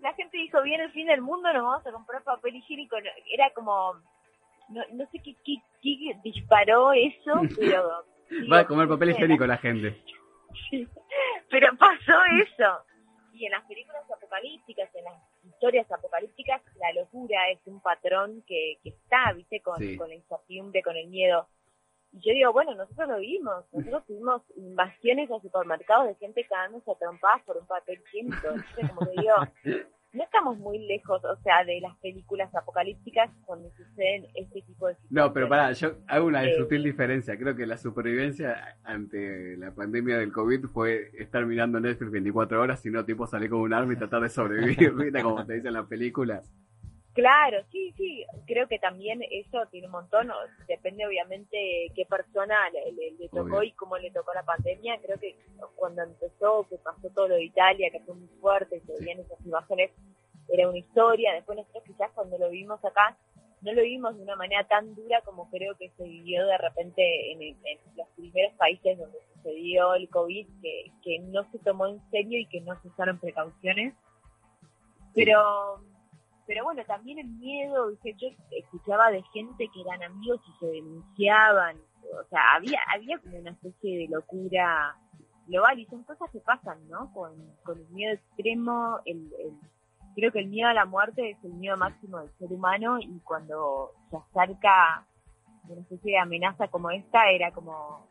la 0.00 0.14
gente 0.14 0.36
dijo, 0.36 0.60
viene 0.62 0.84
el 0.84 0.92
fin 0.92 1.06
del 1.06 1.20
mundo, 1.20 1.52
nos 1.52 1.62
vamos 1.62 1.86
a 1.86 1.92
comprar 1.92 2.24
papel 2.24 2.56
higiénico. 2.56 2.96
Era 3.32 3.50
como... 3.54 3.94
No, 4.70 4.82
no 4.92 5.04
sé 5.10 5.20
qué, 5.22 5.36
qué, 5.44 5.56
qué 5.82 6.16
disparó 6.24 6.92
eso, 6.92 7.40
pero... 7.56 8.04
Va 8.52 8.60
a 8.60 8.66
comer 8.66 8.88
papel 8.88 9.10
higiénico 9.10 9.46
la 9.46 9.58
gente. 9.58 10.02
Sí, 10.68 10.84
pero 11.48 11.76
pasó 11.78 12.24
eso 12.42 12.84
y 13.32 13.46
en 13.46 13.52
las 13.52 13.64
películas 13.64 14.02
apocalípticas, 14.10 14.94
en 14.94 15.04
las 15.04 15.14
historias 15.60 15.92
apocalípticas, 15.92 16.62
la 16.76 16.90
locura 16.94 17.50
es 17.50 17.58
un 17.66 17.80
patrón 17.80 18.42
que, 18.46 18.78
que 18.82 18.88
está, 18.88 19.34
¿viste? 19.36 19.60
Con, 19.60 19.76
con 19.96 20.08
la 20.08 20.14
incertidumbre, 20.14 20.82
con 20.82 20.96
el 20.96 21.06
miedo. 21.08 21.46
Y 22.12 22.20
yo 22.20 22.32
digo, 22.32 22.52
bueno, 22.54 22.74
nosotros 22.74 23.06
lo 23.10 23.18
vimos, 23.18 23.66
nosotros 23.70 24.06
tuvimos 24.06 24.42
invasiones 24.56 25.30
a 25.30 25.38
supermercados 25.38 26.06
de 26.08 26.14
gente 26.14 26.46
cagándose 26.46 26.90
a 26.90 26.94
trompadas 26.94 27.42
por 27.42 27.58
un 27.58 27.66
papel 27.66 28.00
higiénico. 28.06 28.48
Como 28.88 29.00
que 29.00 29.20
digo, 29.20 29.34
no 30.12 30.24
estamos 30.24 30.58
muy 30.58 30.78
lejos, 30.86 31.24
o 31.24 31.36
sea, 31.42 31.64
de 31.64 31.80
las 31.80 31.96
películas 31.98 32.52
apocalípticas 32.54 33.30
cuando 33.44 33.70
suceden 33.70 34.26
este 34.34 34.62
tipo 34.62 34.88
de 34.88 34.94
situaciones. 34.94 35.10
No, 35.10 35.32
pero 35.32 35.48
para, 35.48 35.72
yo 35.72 35.98
hago 36.08 36.26
una 36.26 36.44
eh, 36.44 36.56
sutil 36.56 36.82
diferencia. 36.82 37.38
Creo 37.38 37.54
que 37.54 37.66
la 37.66 37.76
supervivencia 37.76 38.76
ante 38.82 39.56
la 39.56 39.72
pandemia 39.72 40.18
del 40.18 40.32
COVID 40.32 40.66
fue 40.66 41.10
estar 41.14 41.46
mirando 41.46 41.78
Netflix 41.78 42.10
24 42.10 42.60
horas, 42.60 42.80
sino 42.80 43.04
tipo 43.04 43.26
salir 43.26 43.50
con 43.50 43.60
un 43.60 43.72
arma 43.72 43.92
y 43.92 43.96
tratar 43.96 44.22
de 44.22 44.28
sobrevivir, 44.28 44.92
¿viste? 44.94 45.22
Como 45.22 45.46
te 45.46 45.54
dicen 45.54 45.68
en 45.68 45.74
las 45.74 45.86
películas. 45.86 46.52
Claro, 47.12 47.58
sí, 47.72 47.92
sí, 47.96 48.24
creo 48.46 48.68
que 48.68 48.78
también 48.78 49.20
eso 49.30 49.66
tiene 49.70 49.88
un 49.88 49.92
montón, 49.92 50.30
depende 50.68 51.04
obviamente 51.04 51.90
qué 51.94 52.06
persona 52.06 52.70
le, 52.70 53.28
tocó 53.30 53.64
y 53.64 53.72
cómo 53.72 53.98
le 53.98 54.12
tocó 54.12 54.32
la 54.32 54.44
pandemia, 54.44 54.96
creo 55.02 55.18
que 55.18 55.36
cuando 55.74 56.02
empezó, 56.02 56.68
que 56.68 56.78
pasó 56.78 57.10
todo 57.10 57.28
lo 57.28 57.34
de 57.34 57.44
Italia, 57.44 57.90
que 57.90 57.98
fue 58.00 58.14
muy 58.14 58.28
fuerte, 58.40 58.80
que 58.86 58.92
veían 59.00 59.18
esas 59.18 59.44
imágenes, 59.44 59.90
era 60.48 60.68
una 60.68 60.78
historia, 60.78 61.34
después 61.34 61.58
nosotros 61.58 61.82
quizás 61.84 62.12
cuando 62.14 62.38
lo 62.38 62.48
vimos 62.48 62.84
acá, 62.84 63.16
no 63.60 63.72
lo 63.72 63.82
vimos 63.82 64.16
de 64.16 64.22
una 64.22 64.36
manera 64.36 64.62
tan 64.68 64.94
dura 64.94 65.20
como 65.22 65.50
creo 65.50 65.76
que 65.76 65.90
se 65.96 66.04
vivió 66.04 66.46
de 66.46 66.58
repente 66.58 67.32
en, 67.32 67.56
los 67.96 68.08
primeros 68.16 68.54
países 68.54 68.96
donde 68.96 69.18
sucedió 69.34 69.94
el 69.94 70.08
COVID, 70.08 70.46
que, 70.62 70.92
que 71.02 71.18
no 71.18 71.42
se 71.50 71.58
tomó 71.58 71.88
en 71.88 72.00
serio 72.10 72.38
y 72.38 72.46
que 72.46 72.60
no 72.60 72.80
se 72.80 72.88
usaron 72.88 73.18
precauciones, 73.18 73.94
pero 75.12 75.82
pero 76.50 76.64
bueno, 76.64 76.82
también 76.84 77.20
el 77.20 77.28
miedo, 77.28 77.92
yo 78.02 78.28
escuchaba 78.50 79.12
de 79.12 79.22
gente 79.32 79.70
que 79.72 79.80
eran 79.82 80.02
amigos 80.02 80.40
y 80.48 80.58
se 80.58 80.66
denunciaban, 80.66 81.76
o 81.76 82.28
sea, 82.28 82.40
había, 82.56 82.80
había 82.92 83.20
como 83.20 83.38
una 83.38 83.52
especie 83.52 83.98
de 83.98 84.08
locura 84.08 84.96
global 85.46 85.78
y 85.78 85.86
son 85.86 86.02
cosas 86.02 86.28
que 86.32 86.40
pasan, 86.40 86.88
¿no? 86.88 87.12
Con, 87.12 87.34
el 87.68 87.88
miedo 87.90 88.14
extremo, 88.14 88.98
el, 89.04 89.30
creo 90.16 90.32
que 90.32 90.40
el 90.40 90.48
miedo 90.48 90.68
a 90.68 90.74
la 90.74 90.86
muerte 90.86 91.30
es 91.30 91.44
el 91.44 91.52
miedo 91.52 91.76
máximo 91.76 92.18
del 92.18 92.32
ser 92.36 92.52
humano 92.52 92.98
y 92.98 93.20
cuando 93.20 93.92
se 94.10 94.16
acerca 94.16 95.06
una 95.68 95.82
especie 95.82 96.14
de 96.14 96.18
amenaza 96.18 96.66
como 96.66 96.90
esta 96.90 97.30
era 97.30 97.52
como 97.52 98.08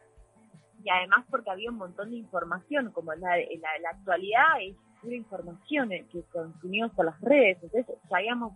y 0.81 0.89
además 0.89 1.25
porque 1.29 1.49
había 1.49 1.71
un 1.71 1.77
montón 1.77 2.11
de 2.11 2.15
información 2.15 2.93
como 2.93 3.13
la, 3.15 3.35
la, 3.35 3.79
la 3.81 3.89
actualidad 3.89 4.61
es 4.61 4.77
pura 5.01 5.15
información 5.15 5.89
que 5.89 6.23
consumimos 6.31 6.91
por 6.93 7.05
las 7.05 7.19
redes. 7.21 7.57
Entonces 7.61 7.97
sabíamos 8.09 8.53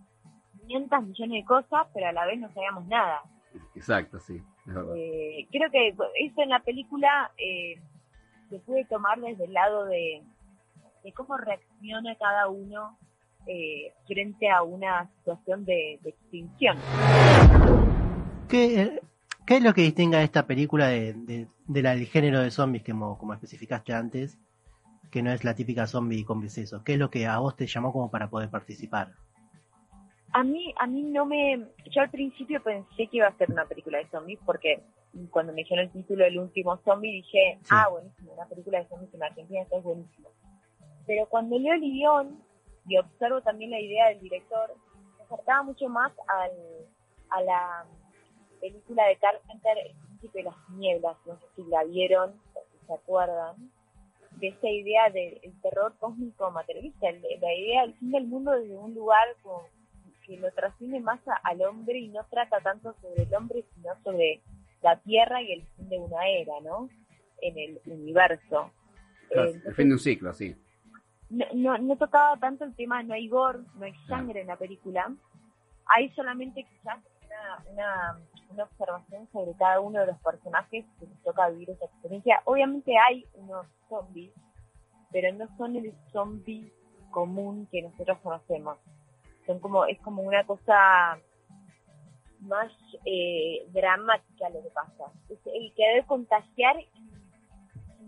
500 0.67 1.03
millones 1.03 1.41
de 1.41 1.45
cosas, 1.45 1.87
pero 1.93 2.07
a 2.07 2.11
la 2.11 2.25
vez 2.25 2.39
no 2.39 2.51
sabíamos 2.53 2.87
nada. 2.87 3.21
Exacto, 3.75 4.19
sí. 4.19 4.41
Eh, 4.95 5.47
creo 5.51 5.69
que 5.69 5.89
eso 5.89 6.41
en 6.41 6.49
la 6.49 6.59
película 6.61 7.31
eh, 7.37 7.79
se 8.49 8.59
puede 8.59 8.85
tomar 8.85 9.19
desde 9.19 9.45
el 9.45 9.53
lado 9.53 9.85
de, 9.85 10.23
cómo 11.15 11.37
reacciona 11.37 12.15
cada 12.15 12.47
uno 12.47 12.97
eh, 13.45 13.93
frente 14.07 14.49
a 14.49 14.63
una 14.63 15.09
situación 15.17 15.65
de, 15.65 15.99
extinción. 16.03 16.77
¿Qué, 18.47 18.99
¿Qué, 19.45 19.57
es 19.57 19.63
lo 19.63 19.73
que 19.73 19.81
distingue 19.81 20.17
a 20.17 20.23
esta 20.23 20.47
película 20.47 20.87
de, 20.87 21.13
de, 21.13 21.47
del 21.67 22.05
género 22.05 22.41
de 22.41 22.51
zombies 22.51 22.83
que 22.83 22.93
como, 22.93 23.17
como 23.17 23.33
especificaste 23.33 23.93
antes? 23.93 24.39
Que 25.13 25.21
no 25.21 25.31
es 25.31 25.43
la 25.43 25.53
típica 25.53 25.85
zombie 25.85 26.25
con 26.25 26.41
besos. 26.41 26.81
¿Qué 26.81 26.93
es 26.93 26.99
lo 26.99 27.11
que 27.11 27.27
a 27.27 27.37
vos 27.37 27.55
te 27.55 27.67
llamó 27.67 27.93
como 27.93 28.09
para 28.09 28.31
poder 28.31 28.49
participar? 28.49 29.13
A 30.31 30.43
mí, 30.43 30.73
a 30.79 30.87
mí 30.87 31.03
no 31.03 31.27
me... 31.27 31.67
Yo 31.91 32.01
al 32.01 32.09
principio 32.09 32.63
pensé 32.63 33.07
que 33.07 33.17
iba 33.17 33.27
a 33.27 33.37
ser 33.37 33.51
una 33.51 33.65
película 33.65 33.99
de 33.99 34.09
zombies 34.09 34.39
porque 34.43 34.81
cuando 35.29 35.53
me 35.53 35.61
dijeron 35.61 35.85
el 35.85 35.91
título 35.91 36.23
del 36.23 36.39
último 36.39 36.77
zombie 36.77 37.11
dije, 37.11 37.59
ah, 37.69 37.89
buenísimo, 37.91 38.33
una 38.33 38.47
película 38.47 38.79
de 38.79 38.87
zombies 38.87 39.13
en 39.13 39.21
Argentina, 39.21 39.61
esto 39.61 39.77
es 39.77 39.83
buenísimo. 39.83 40.29
Pero 41.05 41.27
cuando 41.27 41.59
leo 41.59 41.75
el 41.75 41.81
guion 41.81 42.43
y 42.87 42.97
observo 42.97 43.39
también 43.41 43.69
la 43.69 43.79
idea 43.79 44.07
del 44.07 44.19
director, 44.19 44.75
me 45.19 45.25
acercaba 45.25 45.61
mucho 45.61 45.87
más 45.89 46.11
al, 46.27 46.51
a 47.29 47.41
la 47.43 47.85
película 48.59 49.05
de 49.05 49.17
Carpenter, 49.17 49.77
El 49.77 49.95
Príncipe 50.07 50.39
de 50.39 50.45
las 50.45 50.69
Nieblas, 50.69 51.17
no 51.27 51.39
sé 51.39 51.45
si 51.55 51.63
la 51.65 51.83
vieron, 51.83 52.33
si 52.71 52.87
se 52.87 52.93
acuerdan, 52.93 53.71
de 54.43 54.49
esa 54.49 54.67
idea 54.67 55.09
del 55.09 55.39
terror 55.61 55.95
cósmico 55.99 56.51
materialista, 56.51 57.07
la 57.09 57.53
idea 57.53 57.83
del 57.83 57.93
fin 57.93 58.11
del 58.11 58.27
mundo 58.27 58.51
desde 58.51 58.75
un 58.75 58.93
lugar 58.93 59.25
que 60.27 60.35
lo 60.35 60.51
trasciende 60.51 60.99
más 60.99 61.21
al 61.43 61.61
hombre 61.61 61.97
y 61.97 62.09
no 62.09 62.25
trata 62.29 62.59
tanto 62.59 62.93
sobre 63.01 63.23
el 63.23 63.33
hombre, 63.33 63.63
sino 63.73 63.91
sobre 64.03 64.41
la 64.81 64.99
tierra 64.99 65.41
y 65.41 65.53
el 65.53 65.63
fin 65.77 65.87
de 65.87 65.97
una 65.97 66.27
era, 66.27 66.59
¿no? 66.61 66.89
En 67.41 67.57
el 67.57 67.79
universo. 67.85 68.69
el 69.29 69.73
fin 69.75 69.87
de 69.87 69.93
un 69.93 69.99
ciclo, 69.99 70.33
sí. 70.33 70.53
No, 71.29 71.45
no, 71.53 71.77
no, 71.77 71.95
tocaba 71.95 72.37
tanto 72.37 72.65
el 72.65 72.75
tema, 72.75 73.01
no 73.01 73.13
hay 73.13 73.29
gore, 73.29 73.59
no 73.75 73.85
hay 73.85 73.93
sangre 74.09 74.41
en 74.41 74.47
la 74.47 74.57
película. 74.57 75.09
Hay 75.85 76.09
solamente 76.09 76.65
quizás 76.65 76.99
una, 77.71 78.19
una, 78.49 78.63
observación 78.63 79.27
sobre 79.31 79.53
cada 79.55 79.79
uno 79.79 79.99
de 80.01 80.07
los 80.07 80.17
personajes 80.19 80.85
que 80.99 81.05
les 81.07 81.23
toca 81.23 81.49
vivir 81.49 81.71
esa 81.71 81.85
experiencia. 81.85 82.41
Obviamente 82.45 82.93
hay 82.97 83.25
unos 83.33 83.65
zombies, 83.89 84.31
pero 85.11 85.33
no 85.33 85.47
son 85.57 85.75
el 85.75 85.93
zombie 86.11 86.71
común 87.11 87.67
que 87.71 87.81
nosotros 87.81 88.17
conocemos. 88.21 88.77
Son 89.45 89.59
como, 89.59 89.85
es 89.85 89.99
como 90.01 90.21
una 90.21 90.45
cosa 90.45 91.19
más 92.41 92.71
eh, 93.05 93.65
dramática 93.71 94.49
lo 94.49 94.61
que 94.61 94.69
pasa. 94.69 95.05
Es 95.29 95.39
el 95.45 95.73
querer 95.75 96.05
contagiar 96.05 96.77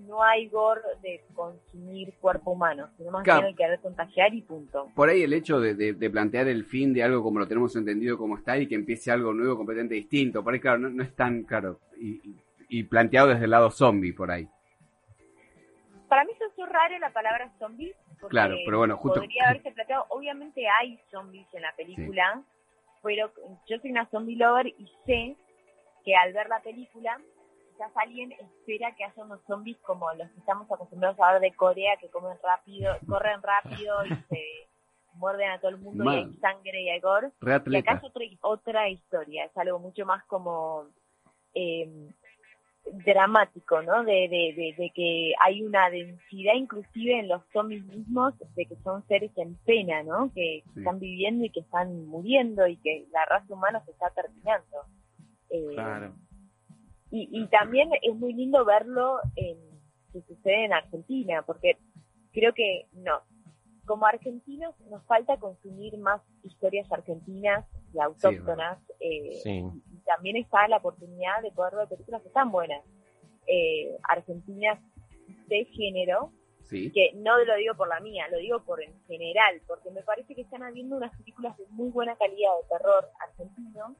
no 0.07 0.23
hay 0.23 0.47
gore 0.47 0.81
de 1.01 1.23
consumir 1.33 2.13
cuerpo 2.19 2.51
humano, 2.51 2.89
sino 2.97 3.11
más 3.11 3.23
bien 3.23 3.45
el 3.45 3.55
querer 3.55 3.79
contagiar 3.79 4.33
y 4.33 4.41
punto. 4.41 4.91
Por 4.95 5.09
ahí 5.09 5.23
el 5.23 5.33
hecho 5.33 5.59
de, 5.59 5.93
plantear 6.09 6.47
el 6.47 6.65
fin 6.65 6.93
de 6.93 7.03
algo 7.03 7.23
como 7.23 7.39
lo 7.39 7.47
tenemos 7.47 7.75
entendido 7.75 8.17
como 8.17 8.37
está 8.37 8.57
y 8.57 8.67
que 8.67 8.75
empiece 8.75 9.11
algo 9.11 9.33
nuevo 9.33 9.57
completamente 9.57 9.95
distinto, 9.95 10.43
por 10.43 10.53
ahí 10.53 10.59
claro, 10.59 10.79
no, 10.79 11.03
es 11.03 11.15
tan 11.15 11.43
claro 11.43 11.79
y, 11.97 12.83
planteado 12.83 13.29
desde 13.29 13.45
el 13.45 13.51
lado 13.51 13.71
zombie 13.71 14.13
por 14.13 14.31
ahí. 14.31 14.47
Para 16.09 16.23
mí 16.25 16.31
eso 16.33 16.45
es 16.45 16.69
raro 16.69 16.97
la 16.99 17.11
palabra 17.11 17.51
zombie. 17.57 17.93
Claro, 18.29 18.55
pero 18.65 18.79
bueno, 18.79 18.97
justo... 18.97 19.19
Podría 19.19 19.49
haberse 19.49 19.71
planteado, 19.71 20.05
obviamente 20.09 20.67
hay 20.67 20.99
zombies 21.11 21.47
en 21.53 21.61
la 21.61 21.73
película, 21.75 22.41
pero 23.01 23.31
yo 23.67 23.79
soy 23.79 23.91
una 23.91 24.09
zombie 24.09 24.35
lover 24.35 24.67
y 24.67 24.91
sé 25.05 25.35
que 26.03 26.15
al 26.15 26.33
ver 26.33 26.47
la 26.47 26.61
película 26.61 27.19
quizás 27.75 27.91
alguien 27.95 28.31
espera 28.31 28.95
que 28.95 29.03
haya 29.03 29.23
unos 29.23 29.41
zombies 29.47 29.77
como 29.79 30.11
los 30.13 30.29
que 30.31 30.39
estamos 30.39 30.71
acostumbrados 30.71 31.19
a 31.19 31.33
ver 31.33 31.41
de 31.41 31.55
Corea, 31.55 31.97
que 31.97 32.09
comen 32.09 32.37
rápido, 32.41 32.95
corren 33.07 33.41
rápido 33.41 34.05
y 34.05 34.09
se 34.29 34.41
muerden 35.13 35.49
a 35.49 35.59
todo 35.59 35.69
el 35.71 35.77
mundo 35.77 36.03
y 36.05 36.15
hay 36.15 36.33
sangre 36.35 36.81
y 36.81 36.89
hay 36.89 36.99
gore. 36.99 37.31
Y 37.41 37.77
acá 37.77 37.95
es 37.95 38.03
otra, 38.03 38.25
otra 38.41 38.89
historia, 38.89 39.45
es 39.45 39.57
algo 39.57 39.79
mucho 39.79 40.05
más 40.05 40.23
como 40.25 40.87
eh, 41.53 42.09
dramático, 43.05 43.81
¿no? 43.81 44.03
De, 44.03 44.29
de, 44.29 44.75
de, 44.77 44.91
que 44.93 45.33
hay 45.43 45.63
una 45.63 45.89
densidad 45.89 46.53
inclusive 46.55 47.19
en 47.19 47.27
los 47.27 47.41
zombies 47.51 47.83
mismos, 47.85 48.33
de 48.55 48.65
que 48.65 48.75
son 48.83 49.05
seres 49.07 49.31
en 49.37 49.55
pena, 49.65 50.03
¿no? 50.03 50.31
Que 50.33 50.63
están 50.77 50.99
viviendo 50.99 51.45
y 51.45 51.49
que 51.49 51.61
están 51.61 52.05
muriendo 52.07 52.67
y 52.67 52.77
que 52.77 53.05
la 53.11 53.25
raza 53.25 53.53
humana 53.53 53.83
se 53.83 53.91
está 53.91 54.11
terminando. 54.11 54.77
Eh, 55.49 55.73
claro. 55.73 56.13
Y, 57.15 57.29
y 57.31 57.47
también 57.47 57.89
es 58.01 58.13
muy 58.13 58.33
lindo 58.33 58.65
verlo 58.65 59.19
en 59.37 59.57
que 60.11 60.21
sucede 60.21 60.65
en 60.65 60.73
Argentina, 60.73 61.43
porque 61.45 61.77
creo 62.33 62.53
que 62.53 62.87
no, 62.91 63.21
como 63.85 64.05
argentinos 64.05 64.75
nos 64.89 65.01
falta 65.05 65.37
consumir 65.37 65.97
más 65.97 66.21
historias 66.43 66.91
argentinas 66.91 67.65
y 67.93 67.99
autóctonas. 67.99 68.79
Eh, 68.99 69.39
y 69.45 69.97
también 70.05 70.35
está 70.35 70.67
la 70.67 70.77
oportunidad 70.77 71.41
de 71.41 71.51
poder 71.51 71.75
ver 71.75 71.87
películas 71.87 72.21
que 72.21 72.27
están 72.27 72.51
buenas, 72.51 72.83
eh, 73.47 73.95
argentinas 74.03 74.79
de 75.47 75.65
género, 75.65 76.31
que 76.69 77.11
no 77.15 77.37
lo 77.45 77.55
digo 77.55 77.75
por 77.75 77.87
la 77.87 77.99
mía, 77.99 78.27
lo 78.29 78.39
digo 78.39 78.59
por 78.63 78.83
en 78.83 78.93
general, 79.05 79.61
porque 79.67 79.91
me 79.91 80.01
parece 80.01 80.35
que 80.35 80.41
están 80.41 80.63
habiendo 80.63 80.97
unas 80.97 81.15
películas 81.15 81.55
de 81.57 81.65
muy 81.69 81.89
buena 81.91 82.15
calidad 82.17 82.49
de 82.61 82.67
terror 82.77 83.07
argentino 83.19 83.95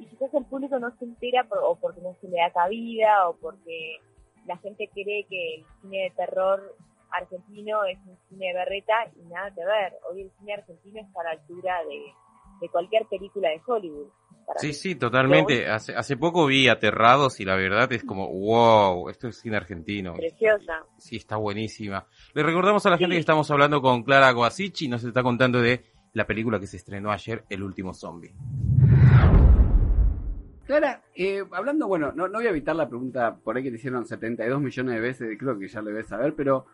y 0.00 0.06
quizás 0.06 0.32
el 0.32 0.44
público 0.46 0.78
no 0.78 0.90
se 0.98 1.04
entera 1.04 1.46
o 1.62 1.76
porque 1.76 2.00
no 2.00 2.16
se 2.20 2.28
le 2.28 2.38
da 2.38 2.50
cabida 2.50 3.28
o 3.28 3.36
porque 3.36 3.98
la 4.46 4.56
gente 4.58 4.88
cree 4.92 5.24
que 5.28 5.56
el 5.56 5.64
cine 5.82 6.04
de 6.04 6.10
terror 6.16 6.74
argentino 7.10 7.84
es 7.84 7.98
un 8.06 8.16
cine 8.28 8.46
de 8.46 8.54
berreta 8.54 8.94
y 9.14 9.28
nada 9.28 9.52
que 9.54 9.64
ver. 9.64 9.92
Hoy 10.10 10.22
el 10.22 10.30
cine 10.38 10.54
argentino 10.54 11.00
está 11.00 11.20
a 11.20 11.24
la 11.24 11.30
altura 11.32 11.84
de, 11.84 12.00
de 12.60 12.68
cualquier 12.70 13.06
película 13.06 13.50
de 13.50 13.60
Hollywood. 13.66 14.08
Sí, 14.56 14.72
sí, 14.72 14.94
totalmente. 14.96 15.68
Hace, 15.68 15.94
hace 15.94 16.16
poco 16.16 16.46
vi 16.46 16.68
Aterrados 16.68 17.38
y 17.38 17.44
la 17.44 17.54
verdad 17.54 17.92
es 17.92 18.02
como, 18.02 18.26
wow, 18.26 19.08
esto 19.08 19.28
es 19.28 19.38
cine 19.38 19.56
argentino. 19.56 20.14
Preciosa. 20.14 20.84
Sí, 20.98 21.16
está 21.16 21.36
buenísima. 21.36 22.06
Le 22.34 22.42
recordamos 22.42 22.84
a 22.86 22.90
la 22.90 22.98
gente 22.98 23.14
que 23.14 23.20
estamos 23.20 23.50
hablando 23.50 23.80
con 23.80 24.02
Clara 24.02 24.32
Guasici 24.32 24.86
y 24.86 24.88
nos 24.88 25.04
está 25.04 25.22
contando 25.22 25.60
de 25.60 25.84
la 26.14 26.26
película 26.26 26.58
que 26.58 26.66
se 26.66 26.78
estrenó 26.78 27.12
ayer, 27.12 27.44
El 27.48 27.62
último 27.62 27.94
zombie. 27.94 28.34
Clara, 30.70 31.02
eh, 31.16 31.42
hablando, 31.50 31.88
bueno, 31.88 32.12
no, 32.12 32.28
no 32.28 32.38
voy 32.38 32.46
a 32.46 32.50
evitar 32.50 32.76
la 32.76 32.88
pregunta 32.88 33.34
por 33.34 33.56
ahí 33.56 33.64
que 33.64 33.70
te 33.70 33.76
hicieron 33.76 34.06
72 34.06 34.60
millones 34.60 34.94
de 34.94 35.00
veces, 35.00 35.36
creo 35.36 35.58
que 35.58 35.66
ya 35.66 35.82
lo 35.82 35.88
debes 35.88 36.06
saber, 36.06 36.36
pero 36.36 36.64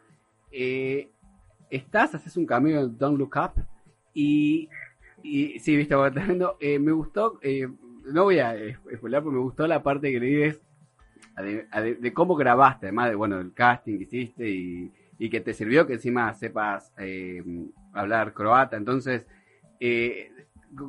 eh, 0.52 1.08
estás, 1.70 2.14
haces 2.14 2.36
un 2.36 2.44
cameo 2.44 2.78
en 2.78 2.98
Don't 2.98 3.18
Look 3.18 3.36
Up 3.36 3.64
y, 4.12 4.68
y 5.22 5.58
sí, 5.60 5.74
viste, 5.78 5.94
eh, 6.60 6.78
me 6.78 6.92
gustó, 6.92 7.38
eh, 7.40 7.68
no 8.12 8.24
voy 8.24 8.38
a 8.38 8.54
spoiler, 8.94 9.22
pero 9.22 9.32
me 9.32 9.38
gustó 9.38 9.66
la 9.66 9.82
parte 9.82 10.12
que 10.12 10.20
le 10.20 10.26
dices 10.26 10.60
de, 11.38 11.94
de, 11.98 12.12
cómo 12.12 12.36
grabaste, 12.36 12.88
además 12.88 13.08
de, 13.08 13.14
bueno, 13.14 13.40
el 13.40 13.54
casting 13.54 13.96
que 13.96 14.04
hiciste 14.04 14.46
y, 14.46 14.92
y 15.18 15.30
que 15.30 15.40
te 15.40 15.54
sirvió 15.54 15.86
que 15.86 15.94
encima 15.94 16.34
sepas 16.34 16.92
eh, 16.98 17.42
hablar 17.94 18.34
croata, 18.34 18.76
entonces... 18.76 19.26
Eh, 19.80 20.32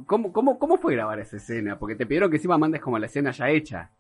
¿Cómo, 0.05 0.31
cómo, 0.33 0.59
¿Cómo 0.59 0.77
fue 0.77 0.93
grabar 0.93 1.19
esa 1.19 1.37
escena? 1.37 1.77
Porque 1.79 1.95
te 1.95 2.05
pidieron 2.05 2.29
que 2.29 2.37
encima 2.37 2.57
mandes 2.57 2.81
como 2.81 2.99
la 2.99 3.05
escena 3.05 3.31
ya 3.31 3.49
hecha. 3.49 3.91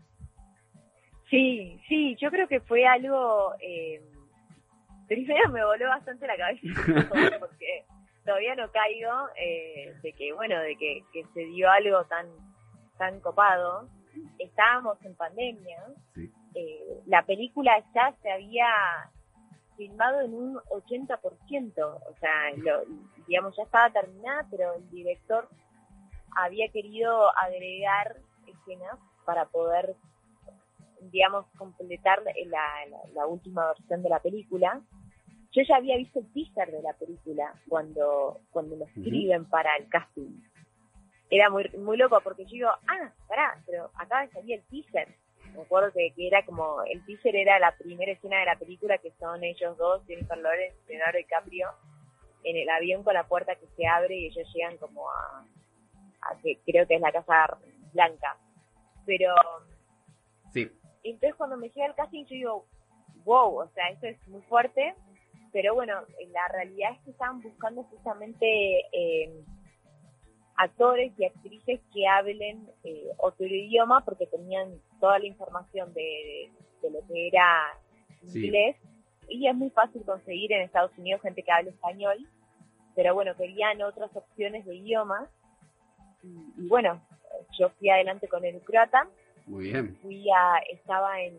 Sí, 1.29 1.79
sí, 1.87 2.15
yo 2.19 2.29
creo 2.29 2.47
que 2.47 2.59
fue 2.61 2.85
algo... 2.85 3.53
Eh, 3.59 4.01
primero 5.07 5.49
me 5.49 5.63
voló 5.63 5.87
bastante 5.87 6.27
la 6.27 6.37
cabeza 6.37 6.61
porque 7.39 7.85
todavía 8.25 8.55
no 8.55 8.69
caigo 8.71 9.29
eh, 9.37 9.93
de 10.03 10.13
que, 10.13 10.33
bueno, 10.33 10.59
de 10.59 10.75
que, 10.75 11.03
que, 11.13 11.23
se 11.33 11.45
dio 11.45 11.69
algo 11.69 12.03
tan, 12.05 12.27
tan 12.97 13.19
copado. 13.21 13.89
Estábamos 14.39 15.03
en 15.05 15.15
pandemia. 15.15 15.79
Eh, 16.53 17.01
la 17.05 17.25
película 17.25 17.71
ya 17.93 18.13
se 18.21 18.31
había 18.31 18.67
filmado 19.77 20.21
en 20.21 20.33
un 20.33 20.55
80%, 20.55 21.21
o 21.77 22.15
sea, 22.19 22.51
lo, 22.57 22.81
digamos, 23.27 23.55
ya 23.55 23.63
estaba 23.63 23.91
terminada, 23.91 24.45
pero 24.49 24.73
el 24.73 24.89
director 24.89 25.47
había 26.37 26.69
querido 26.69 27.35
agregar 27.35 28.17
escenas 28.45 28.97
para 29.25 29.45
poder, 29.45 29.95
digamos, 31.11 31.45
completar 31.57 32.21
la, 32.23 33.25
última 33.25 33.67
versión 33.67 34.03
de 34.03 34.09
la 34.09 34.19
película. 34.19 34.81
Yo 35.51 35.63
ya 35.67 35.77
había 35.77 35.97
visto 35.97 36.19
el 36.19 36.31
teaser 36.33 36.71
de 36.71 36.81
la 36.81 36.93
película 36.93 37.53
cuando, 37.67 38.41
cuando 38.51 38.75
lo 38.75 38.85
escriben 38.85 39.45
para 39.45 39.75
el 39.77 39.89
casting. 39.89 40.41
Era 41.29 41.49
muy, 41.49 41.69
muy 41.77 41.97
loco 41.97 42.19
porque 42.23 42.45
yo 42.45 42.51
digo, 42.51 42.69
ah, 42.69 43.11
pará, 43.27 43.61
pero 43.65 43.89
acá 43.95 44.29
salía 44.31 44.57
el 44.57 44.63
teaser. 44.67 45.15
Me 45.55 45.63
acuerdo 45.63 45.91
que, 45.91 46.13
era 46.17 46.45
como, 46.45 46.83
el 46.83 47.03
teaser 47.05 47.35
era 47.35 47.57
la 47.57 47.75
primera 47.75 48.11
escena 48.11 48.39
de 48.39 48.45
la 48.45 48.59
película 48.59 48.99
que 48.99 49.11
son 49.19 49.43
ellos 49.43 49.75
dos, 49.77 50.05
Jennifer 50.05 50.37
Lawrence 50.37 50.77
y 50.85 50.91
Leonardo 50.91 51.17
DiCaprio, 51.17 51.69
en 52.43 52.57
el 52.57 52.69
avión 52.69 53.03
con 53.03 53.15
la 53.15 53.27
puerta 53.27 53.55
que 53.55 53.67
se 53.75 53.87
abre 53.87 54.15
y 54.15 54.27
ellos 54.27 54.47
llegan 54.53 54.77
como 54.77 55.09
a, 55.09 55.45
que 56.41 56.59
creo 56.65 56.87
que 56.87 56.95
es 56.95 57.01
la 57.01 57.11
Casa 57.11 57.57
Blanca. 57.93 58.37
Pero. 59.05 59.33
Sí. 60.53 60.69
Entonces, 61.03 61.35
cuando 61.35 61.57
me 61.57 61.69
llega 61.69 61.87
el 61.87 61.95
casting, 61.95 62.25
yo 62.25 62.35
digo, 62.35 62.65
wow, 63.23 63.61
o 63.61 63.67
sea, 63.69 63.89
esto 63.89 64.07
es 64.07 64.27
muy 64.27 64.41
fuerte. 64.43 64.95
Pero 65.53 65.73
bueno, 65.73 66.01
la 66.31 66.47
realidad 66.49 66.91
es 66.93 66.99
que 67.03 67.11
estaban 67.11 67.41
buscando 67.41 67.83
justamente 67.83 68.45
eh, 68.91 69.43
actores 70.57 71.13
y 71.17 71.25
actrices 71.25 71.79
que 71.93 72.07
hablen 72.07 72.69
eh, 72.83 73.09
otro 73.17 73.45
idioma 73.45 74.03
porque 74.03 74.27
tenían 74.27 74.81
toda 74.99 75.19
la 75.19 75.25
información 75.25 75.93
de, 75.93 76.51
lo 76.83 76.99
que 77.07 77.27
era 77.27 77.77
inglés. 78.23 78.75
Y 79.29 79.47
es 79.47 79.55
muy 79.55 79.69
fácil 79.71 80.03
conseguir 80.03 80.51
en 80.53 80.61
Estados 80.61 80.97
Unidos 80.97 81.21
gente 81.21 81.43
que 81.43 81.51
hable 81.51 81.69
español. 81.71 82.17
Pero 82.95 83.13
bueno, 83.13 83.35
querían 83.35 83.81
otras 83.81 84.15
opciones 84.15 84.65
de 84.65 84.75
idiomas 84.75 85.29
y, 86.57 86.67
bueno, 86.67 87.01
yo 87.57 87.69
fui 87.71 87.89
adelante 87.89 88.27
con 88.27 88.43
el 88.45 88.59
croata. 88.61 89.07
Muy 89.45 89.65
bien. 89.71 89.97
Fui 90.01 90.25
a, 90.29 90.57
estaba 90.69 91.21
en, 91.21 91.35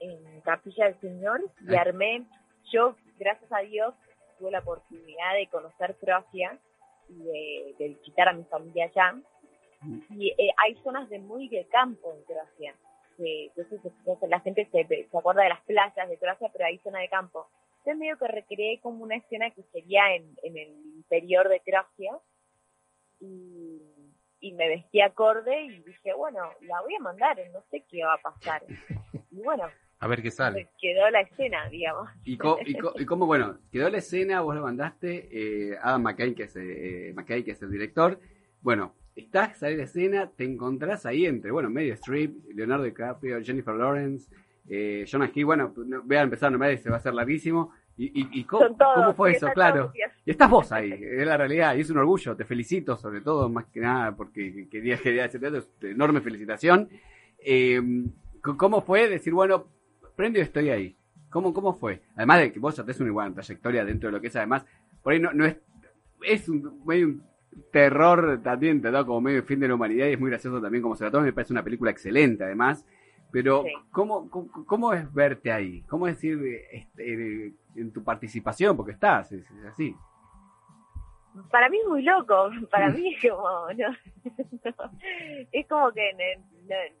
en 0.00 0.40
Capilla 0.42 0.86
del 0.86 1.00
Señor 1.00 1.40
y 1.68 1.74
armé, 1.76 2.24
yo, 2.72 2.96
gracias 3.18 3.52
a 3.52 3.58
Dios, 3.60 3.94
tuve 4.38 4.50
la 4.50 4.60
oportunidad 4.60 5.34
de 5.34 5.46
conocer 5.48 5.96
Croacia 6.00 6.58
y 7.08 7.14
de, 7.22 7.74
de 7.78 7.88
visitar 7.88 8.28
a 8.28 8.32
mi 8.32 8.44
familia 8.44 8.84
allá. 8.86 9.20
Y 10.10 10.28
eh, 10.38 10.50
hay 10.58 10.74
zonas 10.82 11.08
de 11.08 11.18
muy 11.18 11.48
de 11.48 11.66
campo 11.66 12.12
en 12.14 12.22
Croacia. 12.24 12.74
que- 13.16 13.46
Entonces, 13.46 13.80
entonces 13.84 14.28
la 14.28 14.40
gente 14.40 14.68
se, 14.72 14.84
se 15.10 15.18
acuerda 15.18 15.42
de 15.42 15.48
las 15.50 15.60
playas 15.62 16.08
de 16.08 16.16
Croacia, 16.18 16.48
pero 16.52 16.66
hay 16.66 16.78
zona 16.78 17.00
de 17.00 17.08
campo. 17.08 17.48
Entonces 17.78 17.96
medio 17.98 18.18
que 18.18 18.28
recreé 18.28 18.78
como 18.80 19.02
una 19.04 19.16
escena 19.16 19.50
que 19.50 19.62
sería 19.72 20.14
en, 20.14 20.36
en 20.42 20.56
el 20.56 20.68
interior 20.96 21.48
de 21.48 21.60
Croacia 21.60 22.12
y, 23.20 23.80
y 24.40 24.52
me 24.54 24.68
vestí 24.68 25.00
acorde 25.00 25.62
y 25.64 25.82
dije, 25.82 26.12
bueno, 26.14 26.40
la 26.62 26.80
voy 26.80 26.94
a 26.96 27.02
mandar, 27.02 27.36
no 27.52 27.62
sé 27.70 27.84
qué 27.88 28.04
va 28.04 28.14
a 28.14 28.18
pasar. 28.18 28.62
Y 29.32 29.42
bueno, 29.42 29.70
A 30.00 30.08
ver 30.08 30.22
qué 30.22 30.30
sale. 30.32 30.70
quedó 30.80 31.08
la 31.10 31.20
escena, 31.20 31.68
digamos. 31.68 32.08
Y, 32.24 32.36
co- 32.36 32.58
y, 32.66 32.74
co- 32.74 32.94
y 32.98 33.04
cómo, 33.06 33.26
bueno, 33.26 33.58
quedó 33.70 33.88
la 33.90 33.98
escena, 33.98 34.40
vos 34.40 34.56
lo 34.56 34.62
mandaste, 34.62 35.28
eh, 35.30 35.76
Adam 35.80 36.02
McKay, 36.02 36.34
que 36.34 36.42
es, 36.44 36.56
eh, 36.56 37.12
McKay, 37.14 37.44
que 37.44 37.52
es 37.52 37.62
el 37.62 37.70
director. 37.70 38.18
Bueno, 38.60 38.94
estás, 39.14 39.58
sale 39.58 39.76
la 39.76 39.84
escena, 39.84 40.28
te 40.30 40.42
encontrás 40.44 41.06
ahí 41.06 41.26
entre, 41.26 41.52
bueno, 41.52 41.70
Meryl 41.70 41.92
Streep, 41.92 42.34
Leonardo 42.54 42.84
DiCaprio, 42.84 43.40
Jennifer 43.42 43.74
Lawrence, 43.74 44.34
eh, 44.68 45.04
Jonah 45.10 45.30
Hill, 45.32 45.44
bueno, 45.44 45.72
no- 45.76 46.02
voy 46.02 46.16
a 46.16 46.22
empezar 46.22 46.52
y 46.72 46.78
se 46.78 46.90
va 46.90 46.96
a 46.96 46.98
hacer 46.98 47.14
larguísimo. 47.14 47.72
¿Y, 48.00 48.06
y, 48.18 48.40
y 48.40 48.44
cómo, 48.44 48.64
Son 48.64 48.78
todos, 48.78 48.94
cómo 48.94 49.12
fue 49.12 49.32
eso? 49.32 49.48
Claro. 49.52 49.92
Y 50.24 50.30
estás 50.30 50.48
vos 50.48 50.72
ahí, 50.72 50.90
es 50.90 51.26
la 51.26 51.36
realidad, 51.36 51.76
y 51.76 51.80
es 51.80 51.90
un 51.90 51.98
orgullo, 51.98 52.34
te 52.34 52.46
felicito 52.46 52.96
sobre 52.96 53.20
todo, 53.20 53.50
más 53.50 53.66
que 53.66 53.80
nada, 53.80 54.16
porque 54.16 54.68
quería, 54.70 54.96
quería 54.96 55.24
decirte 55.24 55.48
esto, 55.48 55.58
es 55.58 55.68
una 55.82 55.90
enorme 55.90 56.22
felicitación. 56.22 56.88
Eh, 57.44 57.78
¿Cómo 58.40 58.80
fue 58.80 59.06
decir, 59.06 59.34
bueno, 59.34 59.66
prendo 60.16 60.38
y 60.38 60.42
estoy 60.42 60.70
ahí? 60.70 60.96
¿Cómo, 61.28 61.52
¿Cómo 61.52 61.74
fue? 61.74 62.00
Además 62.16 62.40
de 62.40 62.52
que 62.52 62.58
vos 62.58 62.74
ya 62.74 62.84
tenés 62.84 63.00
una 63.00 63.12
buena 63.12 63.34
trayectoria 63.34 63.84
dentro 63.84 64.08
de 64.08 64.12
lo 64.12 64.20
que 64.22 64.28
es, 64.28 64.36
además, 64.36 64.64
por 65.02 65.12
ahí 65.12 65.20
no, 65.20 65.34
no 65.34 65.44
es, 65.44 65.58
es 66.22 66.48
un, 66.48 66.82
medio 66.86 67.06
un 67.06 67.22
terror 67.70 68.40
también, 68.42 68.80
tratado 68.80 69.04
como 69.04 69.20
medio 69.20 69.42
fin 69.42 69.60
de 69.60 69.68
la 69.68 69.74
humanidad, 69.74 70.06
y 70.06 70.12
es 70.12 70.20
muy 70.20 70.30
gracioso 70.30 70.58
también 70.58 70.80
como 70.80 70.96
se 70.96 71.04
la 71.04 71.10
toma, 71.10 71.24
me 71.24 71.34
parece 71.34 71.52
una 71.52 71.62
película 71.62 71.90
excelente 71.90 72.44
además. 72.44 72.86
Pero, 73.32 73.62
Sí. 73.62 73.72
¿cómo, 73.92 74.28
cómo, 74.30 74.48
cómo 74.66 74.92
es 74.92 75.12
verte 75.12 75.52
ahí? 75.52 75.82
¿Cómo 75.82 76.06
es 76.08 76.16
decir 76.16 76.38
este, 76.72 77.12
eh, 77.46 77.52
en 77.76 77.92
tu 77.92 78.02
participación? 78.02 78.76
Porque 78.76 78.92
estás, 78.92 79.30
es, 79.32 79.48
es 79.50 79.64
así. 79.66 79.94
Para 81.50 81.68
mí 81.68 81.78
es 81.80 81.86
muy 81.88 82.02
loco, 82.02 82.50
para 82.70 82.88
mí 82.90 83.14
es 83.14 83.30
como, 83.30 83.68
no, 83.72 83.88
es 85.52 85.66
como 85.68 85.92
que 85.92 86.12
no, 86.14 86.42
no- 86.68 87.00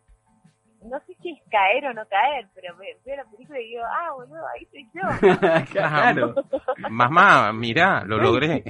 no 0.82 0.98
sé 1.00 1.14
si 1.20 1.32
es 1.32 1.38
caer 1.50 1.84
o 1.88 1.92
no 1.92 2.06
caer, 2.08 2.48
pero 2.54 2.74
me- 2.76 2.96
veo 3.04 3.16
la 3.16 3.24
película 3.30 3.60
y 3.60 3.66
digo, 3.68 3.82
ah, 3.84 4.12
boludo, 4.14 4.42
ahí 4.48 4.62
estoy 4.62 4.88
yo. 4.94 5.02
claro. 5.72 6.34
Mamá, 6.88 7.52
mirá, 7.52 8.02
lo 8.04 8.16
logré. 8.18 8.62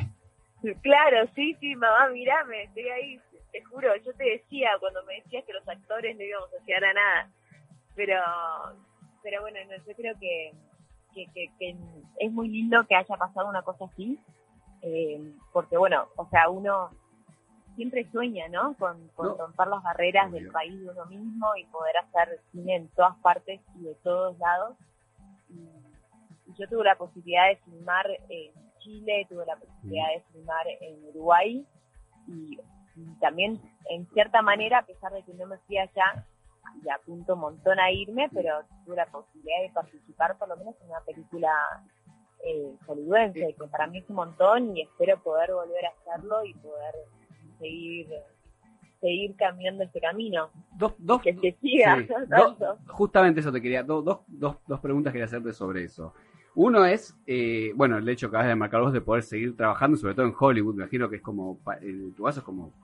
Claro, 0.83 1.29
sí, 1.37 1.55
sí, 1.61 1.77
mamá, 1.77 2.09
mirame, 2.09 2.65
estoy 2.65 2.89
ahí, 2.89 3.21
te 3.53 3.63
juro, 3.65 3.95
yo 4.05 4.13
te 4.15 4.25
decía 4.25 4.71
cuando 4.81 5.05
me 5.05 5.15
decías 5.23 5.45
que 5.45 5.53
los 5.53 5.67
actores 5.69 6.17
no 6.17 6.23
íbamos 6.25 6.49
a 6.53 6.65
llegar 6.65 6.85
a 6.85 6.93
nada, 6.95 7.31
pero 7.95 8.17
pero 9.23 9.43
bueno, 9.43 9.59
no, 9.69 9.77
yo 9.85 9.95
creo 9.95 10.15
que, 10.19 10.53
que, 11.15 11.27
que, 11.35 11.51
que 11.59 11.77
es 12.19 12.33
muy 12.33 12.49
lindo 12.49 12.87
que 12.87 12.97
haya 12.97 13.17
pasado 13.17 13.49
una 13.49 13.63
cosa 13.63 13.85
así, 13.85 14.19
eh, 14.83 15.21
porque 15.53 15.77
bueno, 15.77 16.09
o 16.17 16.27
sea, 16.31 16.49
uno 16.49 16.91
siempre 17.77 18.11
sueña, 18.11 18.49
¿no? 18.49 18.75
Con, 18.79 19.09
con 19.09 19.29
No. 19.29 19.37
romper 19.37 19.69
las 19.69 19.83
barreras 19.83 20.33
del 20.33 20.51
país 20.51 20.79
de 20.81 20.91
uno 20.91 21.05
mismo 21.07 21.55
y 21.57 21.65
poder 21.67 21.97
hacer 21.99 22.41
cine 22.53 22.77
en 22.77 22.89
todas 22.89 23.17
partes 23.19 23.61
y 23.77 23.85
de 23.85 23.95
todos 23.97 24.39
lados. 24.39 24.77
Y, 25.49 25.69
yo 26.59 26.69
tuve 26.69 26.85
la 26.85 26.97
posibilidad 26.97 27.47
de 27.49 27.57
filmar 27.59 28.07
en 28.29 28.53
Chile, 28.81 29.25
tuve 29.31 29.47
la 29.47 29.57
posibilidad 29.57 30.09
de 30.09 30.21
filmar 30.33 30.67
en 30.81 31.05
Uruguay 31.07 31.65
y, 32.27 32.59
y 32.97 33.15
también 33.21 33.61
en 33.89 34.07
cierta 34.09 34.43
manera, 34.43 34.79
a 34.79 34.83
pesar 34.87 35.13
de 35.13 35.23
que 35.23 35.33
no 35.35 35.47
me 35.47 35.59
fui 35.59 35.79
allá 35.79 36.27
y 36.85 36.89
apunto 36.89 37.35
un 37.35 37.41
montón 37.41 37.79
a 37.79 37.91
irme, 37.93 38.29
pero 38.33 38.61
tuve 38.85 38.97
la 38.97 39.07
posibilidad 39.07 39.63
de 39.63 39.71
participar 39.73 40.37
por 40.39 40.49
lo 40.49 40.57
menos 40.57 40.75
en 40.83 40.91
una 40.91 41.01
película 41.01 41.51
eh, 42.45 42.75
hollywoodense, 42.87 43.55
que 43.59 43.67
para 43.69 43.87
mí 43.87 43.99
es 43.99 44.09
un 44.09 44.17
montón 44.17 44.77
y 44.77 44.83
espero 44.83 45.23
poder 45.23 45.53
volver 45.53 45.85
a 45.87 45.91
hacerlo 45.91 46.45
y 46.45 46.55
poder 46.55 46.95
seguir 47.59 48.09
seguir 49.01 49.35
cambiando 49.37 49.83
este 49.83 49.99
camino, 49.99 50.51
Dos, 50.77 50.93
dos, 50.99 51.23
que 51.23 51.33
se 51.35 51.53
siga 51.63 51.97
Sí, 51.97 52.07
justamente 52.89 53.41
eso 53.41 53.51
te 53.51 53.63
quería, 53.63 53.83
do- 53.83 54.03
dos, 54.03 54.19
dos, 54.27 54.57
dos 54.67 54.79
preguntas 54.81 55.11
quería 55.13 55.25
hacerte 55.25 55.55
sobre 55.55 55.85
eso. 55.85 56.13
Uno 56.55 56.85
es, 56.85 57.17
eh, 57.27 57.73
bueno, 57.75 57.97
el 57.97 58.07
hecho 58.11 58.29
que 58.29 58.37
acabas 58.37 58.49
de 58.49 58.57
marcar 58.57 58.83
vos 58.83 58.93
de 58.93 59.01
poder 59.01 59.23
seguir 59.23 59.57
trabajando, 59.57 59.97
sobre 59.97 60.15
todo 60.15 60.27
en 60.27 60.35
Hollywood, 60.39 60.75
me 60.75 60.83
imagino 60.83 61.09
que 61.09 61.17
es 61.17 61.23
como, 61.23 61.61
eh, 61.81 62.11
tu 62.15 62.25
caso 62.25 62.41
es 62.41 62.45
como, 62.45 62.75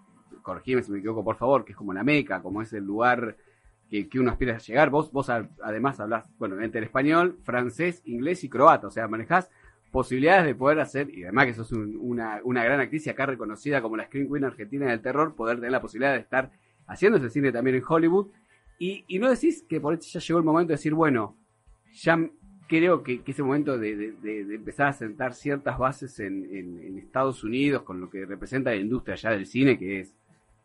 corregime 0.41 0.83
si 0.83 0.91
me 0.91 0.99
equivoco, 1.01 1.23
por 1.23 1.37
favor, 1.37 1.67
que 1.67 1.73
es 1.73 1.77
como 1.79 1.93
la 1.93 2.03
meca, 2.03 2.41
como 2.41 2.63
es 2.63 2.73
el 2.73 2.85
lugar 2.85 3.37
que, 3.91 4.09
que 4.09 4.19
uno 4.21 4.31
aspira 4.31 4.57
a 4.57 4.59
llegar. 4.59 4.91
Vos, 4.91 5.11
vos 5.13 5.29
además 5.31 6.01
hablas, 6.01 6.29
bueno, 6.39 6.61
entre 6.61 6.79
el 6.79 6.85
español, 6.85 7.39
francés, 7.45 8.03
inglés 8.05 8.43
y 8.45 8.49
croata, 8.49 8.87
o 8.89 8.91
sea, 8.91 9.09
manejás 9.09 9.51
posibilidades 9.93 10.45
de 10.47 10.55
poder 10.55 10.81
hacer, 10.81 11.09
y 11.11 11.23
además 11.25 11.47
que 11.47 11.55
sos 11.55 11.73
un- 11.73 11.97
una, 12.01 12.41
una 12.45 12.65
gran 12.65 12.81
actriz 12.81 13.07
y 13.07 13.11
acá 13.11 13.25
reconocida 13.27 13.81
como 13.81 13.97
la 13.97 14.05
Screen 14.07 14.29
Queen 14.29 14.45
argentina 14.45 14.87
del 14.87 15.01
terror, 15.01 15.35
poder 15.35 15.57
tener 15.57 15.71
la 15.73 15.81
posibilidad 15.81 16.13
de 16.13 16.21
estar 16.21 16.51
haciendo 16.87 17.19
ese 17.19 17.31
cine 17.31 17.53
también 17.53 17.77
en 17.77 17.83
Hollywood. 17.87 18.27
Y, 18.79 19.05
y 19.09 19.19
no 19.19 19.31
decís 19.31 19.65
que 19.69 19.81
por 19.81 19.95
eso 19.95 20.19
ya 20.19 20.21
llegó 20.21 20.39
el 20.39 20.45
momento 20.45 20.69
de 20.69 20.75
decir, 20.75 20.93
bueno, 20.93 21.37
ya 21.95 22.19
creo 22.69 23.03
que, 23.03 23.23
que 23.23 23.31
es 23.31 23.39
el 23.39 23.45
momento 23.47 23.79
de, 23.79 23.97
de- 24.21 24.55
empezar 24.55 24.89
a 24.89 24.93
sentar 24.93 25.33
ciertas 25.33 25.79
bases 25.79 26.19
en, 26.21 26.45
en- 26.55 26.79
en 26.83 26.99
Estados 26.99 27.43
Unidos 27.45 27.83
con 27.83 28.01
lo 28.01 28.11
que 28.11 28.27
representa 28.27 28.71
la 28.71 28.77
industria 28.77 29.15
ya 29.15 29.31
del 29.31 29.47
cine, 29.47 29.79
que 29.79 30.01
es, 30.01 30.15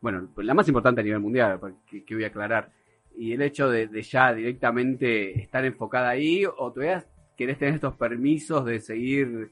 bueno, 0.02 0.28
la 0.36 0.52
más 0.52 0.68
importante 0.68 1.00
a 1.00 1.04
nivel 1.04 1.20
mundial, 1.20 1.58
que, 1.86 2.04
que 2.04 2.14
voy 2.14 2.24
a 2.24 2.26
aclarar. 2.26 2.70
Y 3.16 3.32
el 3.32 3.42
hecho 3.42 3.68
de, 3.70 3.86
de 3.88 4.02
ya 4.02 4.32
directamente 4.34 5.38
estar 5.40 5.64
enfocada 5.64 6.10
ahí, 6.10 6.44
o 6.46 6.72
todavía 6.72 7.04
querés 7.36 7.58
tener 7.58 7.74
estos 7.74 7.94
permisos 7.96 8.64
de 8.64 8.80
seguir 8.80 9.50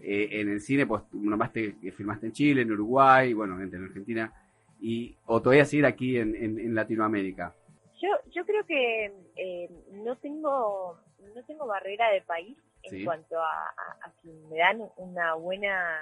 eh, 0.00 0.28
en 0.40 0.48
el 0.50 0.60
cine, 0.60 0.86
pues 0.86 1.02
nomás 1.12 1.52
te 1.52 1.72
filmaste 1.92 2.26
en 2.26 2.32
Chile, 2.32 2.62
en 2.62 2.72
Uruguay, 2.72 3.32
bueno, 3.32 3.60
en 3.60 3.84
Argentina, 3.84 4.32
y, 4.80 5.16
o 5.26 5.40
todavía 5.40 5.64
seguir 5.64 5.86
aquí 5.86 6.16
en, 6.18 6.34
en- 6.34 6.58
en 6.58 6.74
Latinoamérica. 6.74 7.54
Yo, 8.00 8.08
yo 8.32 8.44
creo 8.44 8.64
que 8.66 9.12
eh, 9.36 9.70
no 9.92 10.16
tengo 10.16 10.98
no 11.34 11.44
tengo 11.44 11.66
barrera 11.66 12.10
de 12.10 12.20
país 12.22 12.56
en 12.82 12.90
Sí. 12.90 13.04
cuanto 13.04 13.38
a, 13.38 13.48
a- 13.48 14.06
a 14.08 14.12
si 14.20 14.28
me 14.50 14.58
dan 14.58 14.82
una 14.96 15.34
buena 15.34 16.00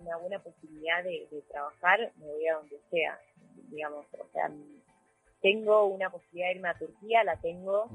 una 0.00 0.16
buena 0.16 0.38
posibilidad 0.38 1.04
de, 1.04 1.28
de 1.30 1.42
trabajar, 1.50 2.10
me 2.18 2.26
voy 2.26 2.46
a 2.48 2.54
donde 2.54 2.78
sea, 2.90 3.18
digamos, 3.70 4.06
o 4.14 4.26
sea, 4.32 4.50
tengo 5.42 5.86
una 5.86 6.08
posibilidad 6.10 6.48
de 6.48 6.54
irme 6.54 6.68
a 6.68 6.78
Turquía, 6.78 7.24
la 7.24 7.36
tengo, 7.40 7.90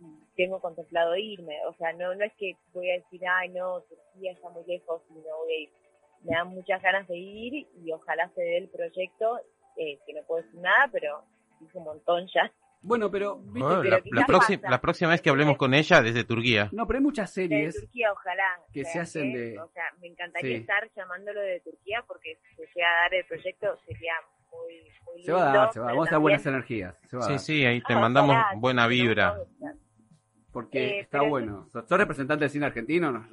y 0.00 0.34
tengo 0.36 0.60
contemplado 0.60 1.16
irme, 1.16 1.58
o 1.66 1.74
sea, 1.74 1.92
no 1.92 2.14
no 2.14 2.24
es 2.24 2.32
que 2.38 2.56
voy 2.72 2.90
a 2.90 2.94
decir, 2.94 3.20
ay 3.28 3.48
no, 3.50 3.80
Turquía 3.82 4.32
está 4.32 4.48
muy 4.50 4.64
lejos 4.66 5.02
y 5.10 5.14
no 5.14 5.36
voy 5.44 5.52
a 5.52 5.58
ir, 5.60 5.70
me 6.24 6.36
dan 6.36 6.48
muchas 6.48 6.80
ganas 6.80 7.06
de 7.08 7.16
ir 7.18 7.66
y 7.84 7.92
ojalá 7.92 8.30
se 8.34 8.40
dé 8.42 8.58
el 8.58 8.68
proyecto, 8.68 9.40
eh, 9.76 9.98
que 10.06 10.12
no 10.14 10.22
puedo 10.22 10.42
decir 10.42 10.60
nada, 10.60 10.88
pero 10.92 11.22
hice 11.60 11.76
un 11.78 11.84
montón 11.84 12.26
ya. 12.32 12.50
Bueno, 12.84 13.10
pero, 13.12 13.36
¿viste? 13.38 13.60
Bueno, 13.60 13.80
pero 13.82 13.98
la, 14.10 14.26
próxima, 14.26 14.68
la 14.70 14.80
próxima 14.80 15.10
vez 15.10 15.20
que 15.22 15.30
hablemos 15.30 15.56
con 15.56 15.72
ella 15.72 16.02
desde 16.02 16.24
Turquía. 16.24 16.68
No, 16.72 16.84
pero 16.84 16.98
hay 16.98 17.04
muchas 17.04 17.32
de 17.32 17.42
series. 17.42 17.80
Turquía, 17.80 18.12
ojalá. 18.12 18.60
que 18.72 18.80
O 18.80 18.84
sea, 18.84 18.92
se 18.92 18.98
hacen 19.00 19.32
que, 19.32 19.38
de- 19.38 19.60
O 19.60 19.68
sea, 19.68 19.84
me 20.00 20.08
encantaría 20.08 20.56
Sí. 20.56 20.60
estar 20.62 20.90
llamándolo 20.96 21.40
de 21.40 21.60
Turquía 21.60 22.02
porque 22.08 22.38
si 22.48 22.56
se 22.56 22.66
llega 22.74 22.88
a 22.90 23.02
dar 23.02 23.14
el 23.14 23.24
proyecto 23.26 23.78
sería 23.86 24.14
muy, 24.52 24.74
muy 25.06 25.16
lindo. 25.16 25.24
Se 25.26 25.32
va 25.32 25.50
a 25.50 25.54
dar, 25.56 25.72
se 25.72 25.80
va 25.80 25.86
a 25.86 25.88
dar. 25.88 25.94
Vamos 25.96 26.08
a 26.08 26.10
dar 26.12 26.20
buenas 26.20 26.46
energías. 26.46 26.94
Se 27.08 27.16
va 27.16 27.22
a 27.22 27.26
Sí, 27.26 27.32
dar. 27.32 27.40
sí, 27.40 27.64
ahí 27.64 27.80
te 27.82 27.92
Ah, 27.94 28.00
mandamos 28.00 28.36
ojalá, 28.36 28.58
buena 28.60 28.86
vibra. 28.86 29.36
Porque 30.52 30.78
Eh, 30.98 31.00
está 31.00 31.18
pero- 31.20 31.30
bueno. 31.30 31.66
Sos, 31.72 31.88
sos 31.88 31.98
representante 31.98 32.44
del 32.44 32.50
cine 32.50 32.66
argentino, 32.66 33.26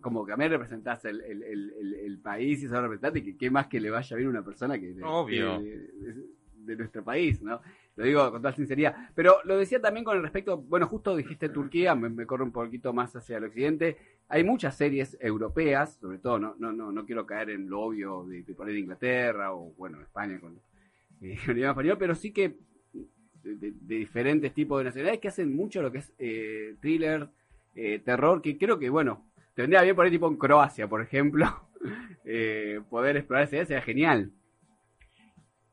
como 0.00 0.24
que 0.24 0.32
a 0.32 0.36
mí 0.36 0.46
representás 0.46 1.04
el, 1.04 1.20
el, 1.22 1.42
el, 1.42 1.72
el, 1.80 1.94
el 1.94 2.18
país 2.20 2.62
y 2.62 2.68
sos 2.68 2.80
representante, 2.80 3.18
y 3.18 3.22
que 3.24 3.36
qué 3.36 3.50
más 3.50 3.66
que 3.66 3.80
le 3.80 3.90
vaya 3.90 4.16
bien 4.16 4.28
a 4.28 4.30
una 4.30 4.44
persona 4.44 4.78
que 4.78 4.92
de, 4.94 5.02
Obvio. 5.02 5.58
que 5.58 5.64
de- 5.64 6.24
de 6.54 6.76
nuestro 6.76 7.02
país, 7.02 7.42
¿no? 7.42 7.60
Lo 7.96 8.04
digo 8.04 8.30
con 8.30 8.40
toda 8.40 8.54
sinceridad. 8.54 9.10
Pero 9.14 9.36
lo 9.44 9.56
decía 9.56 9.80
también 9.80 10.04
con 10.04 10.16
el 10.16 10.22
respecto, 10.22 10.58
bueno, 10.58 10.86
justo 10.86 11.16
dijiste 11.16 11.48
Turquía, 11.48 11.94
me, 11.94 12.08
me 12.08 12.26
corro 12.26 12.44
un 12.44 12.52
poquito 12.52 12.92
más 12.92 13.14
hacia 13.16 13.38
el 13.38 13.44
occidente. 13.44 13.96
Hay 14.28 14.44
muchas 14.44 14.76
series 14.76 15.16
europeas, 15.20 15.98
sobre 16.00 16.18
todo, 16.18 16.38
no, 16.38 16.54
no, 16.58 16.72
no, 16.72 16.92
no 16.92 17.04
quiero 17.04 17.26
caer 17.26 17.50
en 17.50 17.68
lo 17.68 17.80
obvio 17.80 18.24
de, 18.24 18.42
de 18.42 18.54
de 18.54 18.78
Inglaterra 18.78 19.52
o, 19.52 19.72
bueno, 19.76 20.00
España 20.00 20.38
con 20.40 20.60
eh, 21.20 21.38
el 21.46 21.56
idioma 21.56 21.72
español, 21.72 21.96
pero 21.98 22.14
sí 22.14 22.32
que 22.32 22.56
de, 23.42 23.72
diferentes 23.80 24.52
tipos 24.52 24.78
de 24.78 24.84
nacionalidades 24.84 25.20
que 25.20 25.28
hacen 25.28 25.54
mucho 25.54 25.82
lo 25.82 25.92
que 25.92 25.98
es 25.98 26.12
eh, 26.18 26.76
thriller, 26.80 27.28
eh, 27.74 28.00
terror, 28.04 28.42
que 28.42 28.58
creo 28.58 28.78
que, 28.78 28.90
bueno, 28.90 29.26
te 29.54 29.62
vendría 29.62 29.82
bien 29.82 29.98
ahí 30.00 30.10
tipo 30.10 30.28
en 30.28 30.36
Croacia, 30.36 30.88
por 30.88 31.02
ejemplo, 31.02 31.46
eh, 32.24 32.80
poder 32.88 33.16
explorar 33.16 33.48
idea 33.48 33.64
sería 33.64 33.82
genial. 33.82 34.32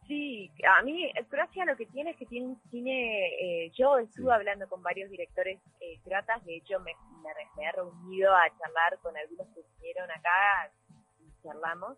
Sí, 0.08 0.50
a 0.66 0.82
mí 0.84 1.12
Croacia 1.30 1.66
lo 1.66 1.76
que 1.76 1.86
tiene 1.88 2.12
es 2.12 2.18
que 2.18 2.26
tiene 2.26 2.48
un 2.48 2.62
cine, 2.72 3.28
eh, 3.42 3.72
yo 3.78 3.98
estuve 3.98 4.34
hablando 4.34 4.68
con 4.70 4.82
varios 4.82 5.10
directores 5.10 5.60
eh, 5.82 6.00
croatas, 6.06 6.44
de 6.46 6.56
hecho 6.56 6.80
me, 6.80 6.94
me, 7.22 7.30
me, 7.58 7.66
he 7.66 7.72
reunido 7.74 8.34
a 8.34 8.48
charlar 8.58 8.98
con 9.02 9.18
algunos 9.18 9.48
que 9.54 9.62
vinieron 9.76 10.10
acá 10.10 10.72
y 11.20 11.44
charlamos. 11.44 11.98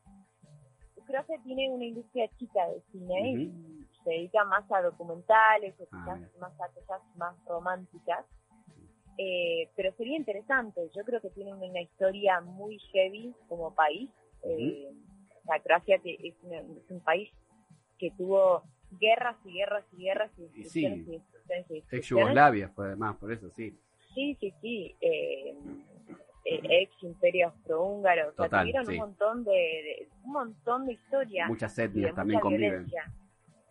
Croacia 1.06 1.38
tiene 1.44 1.70
una 1.70 1.86
industria 1.86 2.28
chica 2.38 2.68
de 2.68 2.82
cine 2.92 3.32
y 3.32 3.88
se 4.04 4.10
dedica 4.10 4.44
más 4.44 4.64
a 4.72 4.82
documentales 4.82 5.76
o 5.80 5.84
ah, 5.92 6.18
quizás 6.18 6.40
más 6.40 6.62
a 6.62 6.68
cosas 6.74 7.02
más 7.16 7.36
románticas. 7.46 8.26
Eh, 9.18 9.70
pero 9.76 9.92
sería 9.98 10.18
interesante, 10.18 10.90
yo 10.96 11.04
creo 11.04 11.22
que 11.22 11.30
tiene 11.32 11.54
una 11.54 11.82
historia 11.82 12.42
muy 12.42 12.80
heavy 12.92 13.36
como 13.48 13.74
país. 13.76 14.10
Eh, 14.44 14.90
Croacia 15.64 16.00
es, 16.04 16.36
es 16.44 16.92
un 16.92 17.02
país 17.02 17.30
que 18.00 18.12
tuvo 18.12 18.64
guerras 19.00 19.36
y 19.46 19.54
guerras 19.54 19.86
y 19.96 20.04
guerras 20.04 20.32
y 20.38 20.44
y, 20.44 20.64
destrucciones 20.64 21.84
Ex 21.92 22.08
Yugoslavia, 22.08 22.70
fue 22.70 22.88
además, 22.88 23.18
por 23.18 23.32
eso 23.32 23.50
sí. 23.56 23.78
Sí, 24.14 24.38
sí, 24.40 24.54
sí. 24.62 24.96
Eh, 25.02 25.56
eh, 26.46 26.62
ex 26.82 27.04
imperio 27.04 27.48
austrohúngaro. 27.48 28.30
o 28.30 28.34
sea, 28.34 28.62
tuvieron 28.62 28.90
un 28.90 28.98
montón 28.98 29.44
de, 29.44 30.08
un 30.24 30.32
montón 30.32 30.86
de 30.86 30.94
historias. 30.94 31.48
Muchas 31.48 31.78
etnias 31.78 32.16
también 32.16 32.40
conviven. 32.40 32.88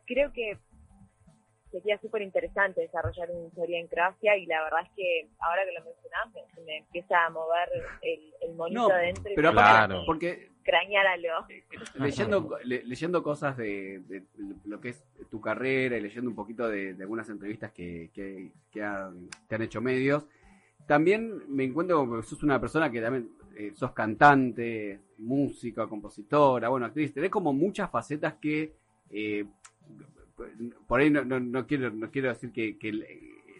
Creo 0.07 0.33
que 0.33 0.59
sería 1.71 1.99
súper 1.99 2.23
interesante 2.23 2.81
desarrollar 2.81 3.31
una 3.31 3.49
historia 3.49 3.79
en 3.79 3.88
Croacia 3.88 4.37
y 4.37 4.47
la 4.47 4.62
verdad 4.64 4.81
es 4.83 4.91
que 4.97 5.29
ahora 5.41 5.64
que 5.64 5.73
lo 5.73 5.85
mencionás 5.85 6.33
me, 6.33 6.62
me 6.64 6.77
empieza 6.79 7.27
a 7.27 7.31
mover 7.31 7.69
el, 8.01 8.33
el 8.41 8.55
monito 8.55 8.91
adentro 8.91 9.33
pero 9.37 9.51
y 9.51 9.53
claro. 9.53 10.03
porque 10.07 10.49
eh, 11.49 11.65
leyendo 11.95 12.59
leyendo 12.65 13.23
cosas 13.23 13.57
de, 13.57 14.03
lo 14.67 14.81
que 14.81 14.91
es 14.91 15.05
tu 15.31 15.41
carrera 15.41 15.97
y 15.97 16.01
leyendo 16.01 16.31
un 16.31 16.37
poquito 16.37 16.69
de, 16.69 16.97
algunas 17.01 17.29
entrevistas 17.29 17.73
que, 17.73 18.11
que, 18.13 18.51
que, 18.71 18.83
han, 18.83 19.29
han 19.51 19.63
hecho 19.63 19.81
medios. 19.81 20.27
También 20.87 21.43
me 21.49 21.65
encuentro 21.65 21.99
como 21.99 22.17
que 22.17 22.23
sos 22.23 22.43
una 22.43 22.61
persona 22.61 22.91
que 22.91 23.01
también 23.01 23.31
eh, 23.57 23.73
sos 23.75 23.93
cantante 23.93 25.01
música 25.19 25.87
compositora 25.87 26.69
bueno 26.69 26.87
actriz. 26.87 27.13
Tenés 27.13 27.31
como 27.31 27.53
muchas 27.53 27.91
facetas 27.91 28.35
que 28.35 28.73
eh, 29.11 29.47
por 30.87 31.01
ahí 31.01 31.11
no, 31.11 31.25
no, 31.25 31.67
quiero 31.67 31.91
no 31.91 32.11
quiero 32.11 32.29
decir 32.29 32.53
que, 32.53 32.77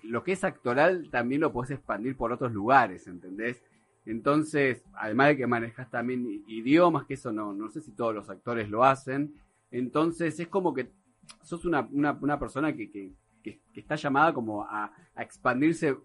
lo 0.05 0.23
que 0.23 0.33
es 0.33 0.44
actoral 0.44 1.11
también 1.11 1.40
lo 1.40 1.53
puedes 1.53 1.73
expandir 1.73 2.16
por 2.16 2.33
otros 2.33 2.53
lugares, 2.53 3.07
¿entendés? 3.09 3.62
Entonces, 4.06 4.82
además 4.94 5.28
de 5.28 5.37
que 5.37 5.46
manejas 5.46 5.90
también 5.90 6.42
idiomas, 6.46 7.04
que 7.04 7.14
eso 7.14 7.32
no, 7.32 7.52
no 7.52 7.68
sé 7.68 7.80
si 7.80 7.92
todos 7.92 8.14
los 8.14 8.30
actores 8.30 8.70
lo 8.70 8.84
hacen, 8.84 9.34
entonces 9.70 10.38
es 10.40 10.48
como 10.48 10.72
que 10.72 10.90
sos 11.42 11.64
una, 11.64 11.87
una, 11.90 12.38
persona 12.38 12.74
que, 12.74 12.90
que, 12.90 13.14
está 13.74 13.96
llamada 13.96 14.32
como 14.32 14.64
a, 14.64 14.92
expandirse 15.16 15.96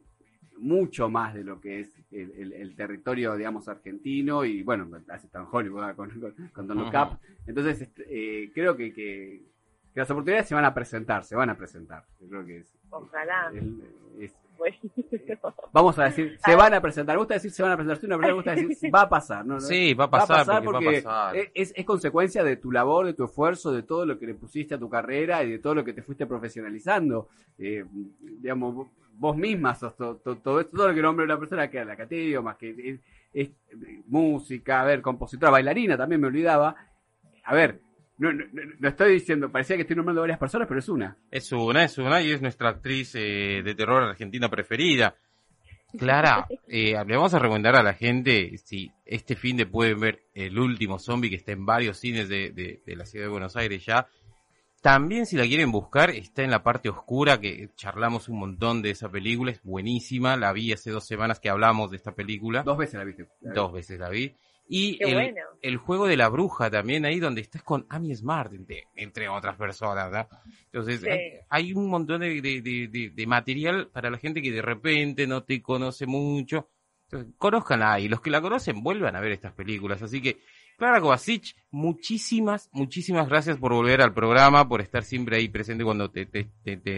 mucho 0.57 1.09
más 1.09 1.33
de 1.33 1.43
lo 1.43 1.59
que 1.59 1.81
es 1.81 1.95
el, 2.11 2.75
territorio, 2.75 3.35
digamos, 3.35 3.67
argentino 3.67 4.45
y 4.45 4.63
bueno, 4.63 4.89
hace 5.09 5.27
tan 5.27 5.47
Hollywood 5.49 5.95
con, 5.95 6.33
con, 6.53 6.67
Don 6.67 6.89
Cap. 6.91 7.19
Entonces, 7.47 7.81
este, 7.81 8.03
eh, 8.09 8.51
creo 8.53 8.75
que, 8.75 8.93
que, 8.93 9.41
que 9.93 9.99
las 9.99 10.09
oportunidades 10.11 10.47
se 10.47 10.55
van 10.55 10.65
a 10.65 10.73
presentar, 10.73 11.23
se 11.23 11.35
van 11.35 11.49
a 11.49 11.57
presentar. 11.57 12.05
Yo 12.19 12.27
creo 12.27 12.45
que 12.45 12.57
es. 12.57 12.73
Ojalá. 12.89 13.51
vamos 15.73 15.97
a 15.99 16.05
decir, 16.05 16.37
se 16.43 16.55
van 16.55 16.73
a 16.73 16.81
presentar. 16.81 17.15
Me 17.15 17.19
gusta 17.19 17.35
decir 17.35 17.51
se 17.51 17.63
van 17.63 17.71
a 17.71 17.75
presentar. 17.75 17.99
Sí, 17.99 18.05
una 18.05 18.17
me 18.17 18.31
gusta 18.33 18.55
decir 18.55 18.91
va 18.93 19.01
a 19.01 19.09
pasar. 19.09 19.45
No, 19.45 19.59
sí, 19.59 19.93
va 19.93 20.05
a 20.05 20.09
pasar, 20.09 20.63
porque, 20.63 21.03
Es, 21.53 21.73
es, 21.75 21.85
consecuencia 21.85 22.43
de 22.43 22.57
tu 22.57 22.71
labor, 22.71 23.05
de 23.05 23.13
tu 23.13 23.25
esfuerzo, 23.25 23.71
de 23.71 23.83
todo 23.83 24.05
lo 24.05 24.17
que 24.17 24.27
le 24.27 24.35
pusiste 24.35 24.75
a 24.75 24.79
tu 24.79 24.89
carrera 24.89 25.43
y 25.43 25.51
de 25.51 25.59
todo 25.59 25.75
lo 25.75 25.83
que 25.83 25.93
te 25.93 26.01
fuiste 26.01 26.25
profesionalizando. 26.25 27.29
Eh, 27.57 27.85
digamos, 28.19 28.87
vos 29.15 29.37
misma 29.37 29.75
sos 29.75 29.95
todo, 29.95 30.15
todo, 30.17 30.59
esto, 30.59 30.75
todo 30.75 30.87
lo 30.87 30.95
que 30.95 31.01
nombre 31.01 31.25
una 31.25 31.39
persona 31.39 31.69
que 31.69 31.83
la 31.83 31.95
catillo, 31.95 32.41
más 32.41 32.57
que 32.57 32.99
es, 33.33 33.49
música, 34.07 34.81
a 34.81 34.85
ver, 34.85 35.01
compositora, 35.01 35.51
bailarina, 35.51 35.97
también 35.97 36.21
me 36.21 36.27
olvidaba. 36.27 36.75
A 37.43 37.53
ver, 37.53 37.81
no, 38.31 38.45
no, 38.53 38.61
no, 38.79 38.87
estoy 38.87 39.13
diciendo, 39.13 39.51
parecía 39.51 39.75
que 39.75 39.81
estoy 39.81 39.97
nombrando 39.97 40.21
varias 40.21 40.39
personas, 40.39 40.67
pero 40.67 40.79
es 40.79 40.87
una. 40.87 41.17
Es 41.29 41.51
una, 41.51 41.83
es 41.83 41.97
una, 41.97 42.21
y 42.21 42.31
es 42.31 42.41
nuestra 42.41 42.69
actriz 42.69 43.15
eh, 43.15 43.61
de 43.63 43.75
terror 43.75 44.01
argentina 44.03 44.49
preferida. 44.49 45.15
Clara, 45.97 46.47
eh, 46.67 46.93
le 47.05 47.15
vamos 47.15 47.33
a 47.33 47.39
recomendar 47.39 47.75
a 47.75 47.83
la 47.83 47.93
gente 47.93 48.57
si 48.57 48.91
este 49.05 49.35
fin 49.35 49.57
de 49.57 49.65
pueden 49.65 49.99
ver 49.99 50.23
El 50.33 50.57
último 50.57 50.99
zombie 50.99 51.29
que 51.29 51.35
está 51.35 51.51
en 51.51 51.65
varios 51.65 51.97
cines 51.97 52.29
de, 52.29 52.51
de, 52.51 52.95
la 52.95 53.05
ciudad 53.05 53.25
de 53.25 53.31
Buenos 53.31 53.57
Aires 53.57 53.85
ya. 53.85 54.07
También 54.83 55.25
si 55.25 55.37
la 55.37 55.43
quieren 55.43 55.71
buscar, 55.71 56.09
está 56.09 56.43
en 56.43 56.51
la 56.51 56.61
parte 56.61 56.89
oscura, 56.89 57.39
que 57.39 57.69
charlamos 57.77 58.27
un 58.27 58.39
montón 58.39 58.81
de 58.81 58.89
esa 58.89 59.09
película, 59.09 59.49
es 59.49 59.63
buenísima, 59.63 60.35
la 60.35 60.51
vi 60.51 60.73
hace 60.73 60.91
dos 60.91 61.07
semanas 61.07 61.39
que 61.39 61.49
hablamos 61.49 61.89
de 61.89 61.95
esta 61.95 62.13
película. 62.13 62.63
Dos 62.63 62.77
veces 62.77 62.95
la 62.95 63.05
viste. 63.05 63.29
Dos 63.39 63.71
veces 63.71 63.97
la 63.97 64.09
vi. 64.09 64.35
Y 64.67 64.99
el, 65.61 65.77
juego 65.77 66.05
de 66.05 66.17
la 66.17 66.27
bruja 66.27 66.69
también, 66.69 67.05
ahí 67.05 67.21
donde 67.21 67.39
estás 67.39 67.63
con 67.63 67.85
Amy 67.87 68.13
Smart, 68.13 68.51
entre, 68.97 69.29
otras 69.29 69.55
personas, 69.55 70.11
¿verdad? 70.11 70.27
Entonces, 70.65 71.01
hay, 71.47 71.71
un 71.71 71.89
montón 71.89 72.19
de, 72.19 72.41
de, 72.41 73.25
material 73.25 73.87
para 73.87 74.09
la 74.09 74.17
gente 74.17 74.41
que 74.41 74.51
de 74.51 74.61
repente 74.61 75.25
no 75.27 75.45
te 75.45 75.61
conoce 75.61 76.07
mucho. 76.07 76.67
Entonces, 77.05 77.33
conozcanla 77.37 78.01
y 78.01 78.09
los 78.09 78.19
que 78.19 78.31
la 78.31 78.41
conocen 78.41 78.83
vuelvan 78.83 79.15
a 79.15 79.21
ver 79.21 79.31
estas 79.31 79.53
películas. 79.53 80.01
Así 80.01 80.21
que 80.21 80.39
Clara 80.83 80.99
Kovacic, 80.99 81.55
muchísimas, 81.71 82.69
muchísimas 82.73 83.29
gracias 83.29 83.57
por 83.57 83.71
volver 83.71 84.01
al 84.01 84.13
programa, 84.13 84.67
por 84.67 84.81
estar 84.81 85.03
siempre 85.03 85.37
ahí 85.37 85.47
presente 85.47 85.85
cuando 85.85 86.11
te, 86.11 86.25
te, 86.25 86.43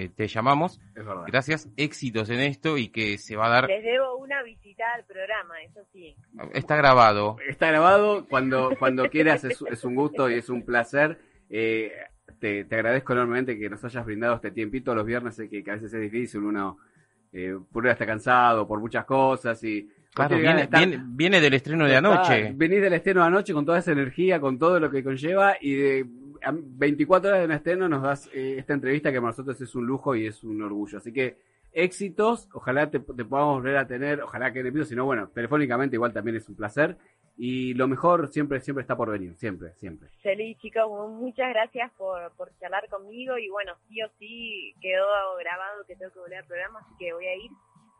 te, 0.09 0.27
llamamos. 0.27 0.81
Gracias, 1.27 1.69
éxitos 1.77 2.31
en 2.31 2.39
esto 2.39 2.79
y 2.79 2.87
que 2.87 3.19
se 3.19 3.35
va 3.35 3.45
a 3.45 3.49
dar. 3.49 3.67
Les 3.67 3.83
debo 3.83 4.17
una 4.17 4.41
visita 4.41 4.85
al 4.95 5.05
programa, 5.05 5.61
eso 5.61 5.81
sí. 5.93 6.15
Está 6.55 6.75
grabado. 6.77 7.35
Está 7.47 7.67
grabado, 7.67 8.25
cuando, 8.27 8.71
cuando 8.79 9.07
quieras 9.11 9.43
es, 9.43 9.63
es 9.69 9.83
un 9.83 9.93
gusto 9.93 10.31
y 10.31 10.33
es 10.33 10.49
un 10.49 10.65
placer. 10.65 11.19
Eh, 11.51 11.91
te, 12.39 12.65
te, 12.65 12.73
agradezco 12.73 13.13
enormemente 13.13 13.59
que 13.59 13.69
nos 13.69 13.85
hayas 13.85 14.03
brindado 14.03 14.33
este 14.33 14.49
tiempito 14.49 14.95
los 14.95 15.05
viernes, 15.05 15.37
que, 15.37 15.63
que 15.63 15.69
a 15.69 15.75
veces 15.75 15.93
es 15.93 16.01
difícil, 16.01 16.41
uno 16.41 16.79
eh, 17.31 17.55
por 17.71 17.85
está 17.85 18.07
cansado, 18.07 18.67
por 18.67 18.79
muchas 18.79 19.05
cosas 19.05 19.63
y 19.63 19.87
Claro, 20.15 20.37
viene, 20.37 20.69
viene, 21.07 21.41
del 21.41 21.53
estreno 21.55 21.85
de 21.85 21.97
anoche. 21.97 22.53
venís 22.55 22.81
del 22.81 22.93
estreno 22.93 23.19
de 23.19 23.27
anoche 23.27 23.53
con 23.53 23.65
toda 23.65 23.79
esa 23.79 23.91
energía, 23.91 24.39
con 24.39 24.57
todo 24.57 24.79
lo 24.79 24.89
que 24.89 25.03
conlleva 25.03 25.57
y 25.59 25.75
de 25.75 26.05
24 26.53 27.29
horas 27.29 27.41
de 27.41 27.45
un 27.47 27.51
estreno 27.51 27.89
nos 27.89 28.01
das 28.01 28.29
eh, 28.33 28.55
esta 28.57 28.73
entrevista 28.73 29.11
que 29.11 29.17
para 29.17 29.31
nosotros 29.31 29.59
es 29.59 29.75
un 29.75 29.85
lujo 29.85 30.15
y 30.15 30.27
es 30.27 30.41
un 30.45 30.61
orgullo. 30.61 30.99
Así 30.99 31.11
que 31.11 31.37
éxitos, 31.73 32.47
ojalá 32.53 32.89
te, 32.89 33.01
podamos 33.01 33.55
volver 33.55 33.75
a 33.75 33.87
tener, 33.87 34.21
ojalá 34.21 34.53
que 34.53 34.61
en 34.61 34.85
si 34.85 34.95
no, 34.95 35.03
bueno, 35.03 35.27
telefónicamente 35.27 35.97
igual 35.97 36.13
también 36.13 36.37
es 36.37 36.47
un 36.47 36.55
placer. 36.55 36.95
Y 37.37 37.73
lo 37.73 37.89
mejor 37.89 38.29
siempre, 38.29 38.61
siempre 38.61 38.83
está 38.83 38.95
por 38.95 39.11
venir, 39.11 39.35
siempre, 39.35 39.73
siempre. 39.73 40.07
Feliz, 40.23 40.57
chicos, 40.59 40.87
muchas 41.11 41.49
gracias 41.49 41.91
por, 41.97 42.31
por 42.37 42.57
charlar 42.59 42.87
conmigo 42.87 43.37
y 43.37 43.49
bueno, 43.49 43.73
sí 43.89 44.01
o 44.01 44.07
sí 44.17 44.73
quedó 44.79 45.05
grabado 45.37 45.83
que 45.85 45.97
tengo 45.97 46.13
que 46.13 46.19
volver 46.19 46.37
al 46.37 46.45
programa, 46.45 46.79
así 46.79 46.93
que 46.97 47.11
voy 47.11 47.25
a 47.25 47.35
ir 47.35 47.51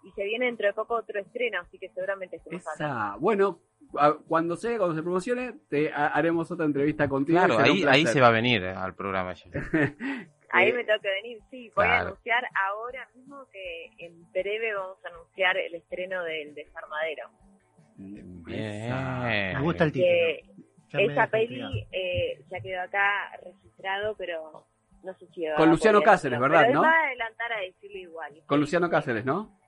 y 0.06 0.12
se 0.12 0.24
viene 0.24 0.46
dentro 0.46 0.68
de 0.68 0.74
poco 0.74 0.96
otro 0.96 1.20
estreno, 1.20 1.60
así 1.60 1.80
que 1.80 1.90
seguramente 1.90 2.36
estemos 2.38 2.62
Esa, 2.62 3.16
Bueno, 3.20 3.60
cuando 4.28 4.56
se, 4.56 4.78
cuando 4.78 4.96
se 4.96 5.02
promocione, 5.02 5.56
te 5.68 5.92
haremos 5.92 6.50
otra 6.52 6.66
entrevista 6.66 7.10
contigo. 7.10 7.40
Claro, 7.40 7.58
ahí, 7.58 7.84
ahí 7.88 8.06
se 8.06 8.22
va 8.22 8.28
a 8.28 8.32
venir 8.32 8.64
eh, 8.64 8.70
al 8.70 8.94
programa 8.94 9.34
ya. 9.34 9.50
ahí 10.52 10.72
me 10.74 10.84
tengo 10.84 11.00
que 11.02 11.10
venir, 11.10 11.40
sí. 11.50 11.72
Voy 11.76 11.88
a 11.88 12.02
anunciar 12.02 12.48
ahora 12.68 13.08
mismo 13.16 13.48
que 13.52 13.90
en 13.98 14.32
breve 14.32 14.76
vamos 14.76 15.04
a 15.04 15.10
anunciar 15.10 15.58
el 15.58 15.74
estreno 15.74 16.24
del 16.24 16.54
Desarmadero. 16.54 17.30
Me 17.98 19.60
gusta 19.62 19.86
el 19.86 19.92
título. 19.92 21.12
esa 21.12 21.28
peli 21.28 21.88
eh, 21.92 22.44
ya 22.52 22.60
quedó 22.60 22.82
acá 22.82 23.32
registrado, 23.44 24.16
pero 24.18 24.68
no 25.04 25.14
sé 25.16 25.26
si 25.34 25.46
Con 25.58 25.70
Luciano 25.72 26.02
Cáceres, 26.04 26.40
¿verdad? 26.40 26.66
Pero 26.68 26.82
¿no? 26.82 26.84
a 26.84 27.06
adelantar 27.08 27.54
a 27.54 27.62
decirlo 27.62 27.98
igual. 27.98 28.34
Con 28.46 28.60
Luciano 28.60 28.88
Cáceres, 28.88 29.26
¿no? 29.26 29.65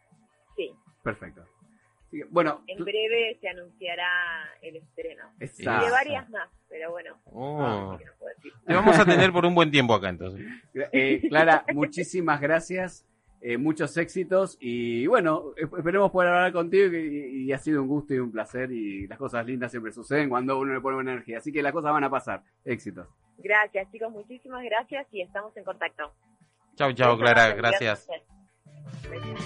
Sí. 0.58 0.76
Perfecto. 1.04 1.46
Bueno, 2.30 2.64
en 2.68 2.84
breve 2.84 3.38
se 3.42 3.50
anunciará 3.50 4.50
el 4.62 4.78
estreno. 4.78 5.26
Y 5.40 5.64
de 5.64 5.92
varias 5.92 6.30
más, 6.30 6.50
pero 6.70 6.92
bueno. 6.92 7.18
Oh. 7.26 7.98
Te 8.66 8.74
vamos 8.74 8.98
a 8.98 9.06
tener 9.06 9.32
por 9.32 9.46
un 9.46 9.54
buen 9.54 9.72
tiempo 9.72 9.94
acá 9.94 10.10
entonces. 10.10 10.46
Eh, 10.92 11.22
Clara, 11.28 11.66
muchísimas 11.74 12.40
gracias. 12.40 13.06
Eh, 13.40 13.58
muchos 13.58 13.96
éxitos 13.98 14.58
y 14.60 15.06
bueno, 15.06 15.54
esperemos 15.58 16.10
poder 16.10 16.30
hablar 16.30 16.52
contigo 16.52 16.92
y, 16.92 17.52
ha 17.54 17.60
sido 17.60 17.84
un 17.84 17.88
gusto 17.88 18.16
y 18.16 18.18
un 18.18 18.32
placer 18.32 18.72
y 18.72 19.06
las 19.06 19.20
cosas 19.20 19.46
lindas 19.46 19.70
siempre 19.70 19.92
suceden 19.92 20.28
cuando 20.28 20.58
uno 20.58 20.74
le 20.74 20.82
pone 20.82 20.96
buena 20.96 21.12
energía, 21.12 21.38
así 21.38 21.52
que 21.52 21.62
las 21.62 21.72
cosas 21.72 21.92
van 21.92 22.04
a 22.04 22.10
pasar, 22.10 22.42
éxitos. 22.66 23.08
Gracias 23.38 23.92
chicos, 23.92 24.12
muchísimas 24.12 24.64
gracias 24.64 25.06
y 25.12 25.22
estamos 25.22 25.56
en 25.56 25.64
contacto. 25.66 26.12
Chao, 26.76 26.92
chao 26.94 27.16
Clara, 27.16 27.54
gracias. 27.54 28.08
gracias. 29.04 29.38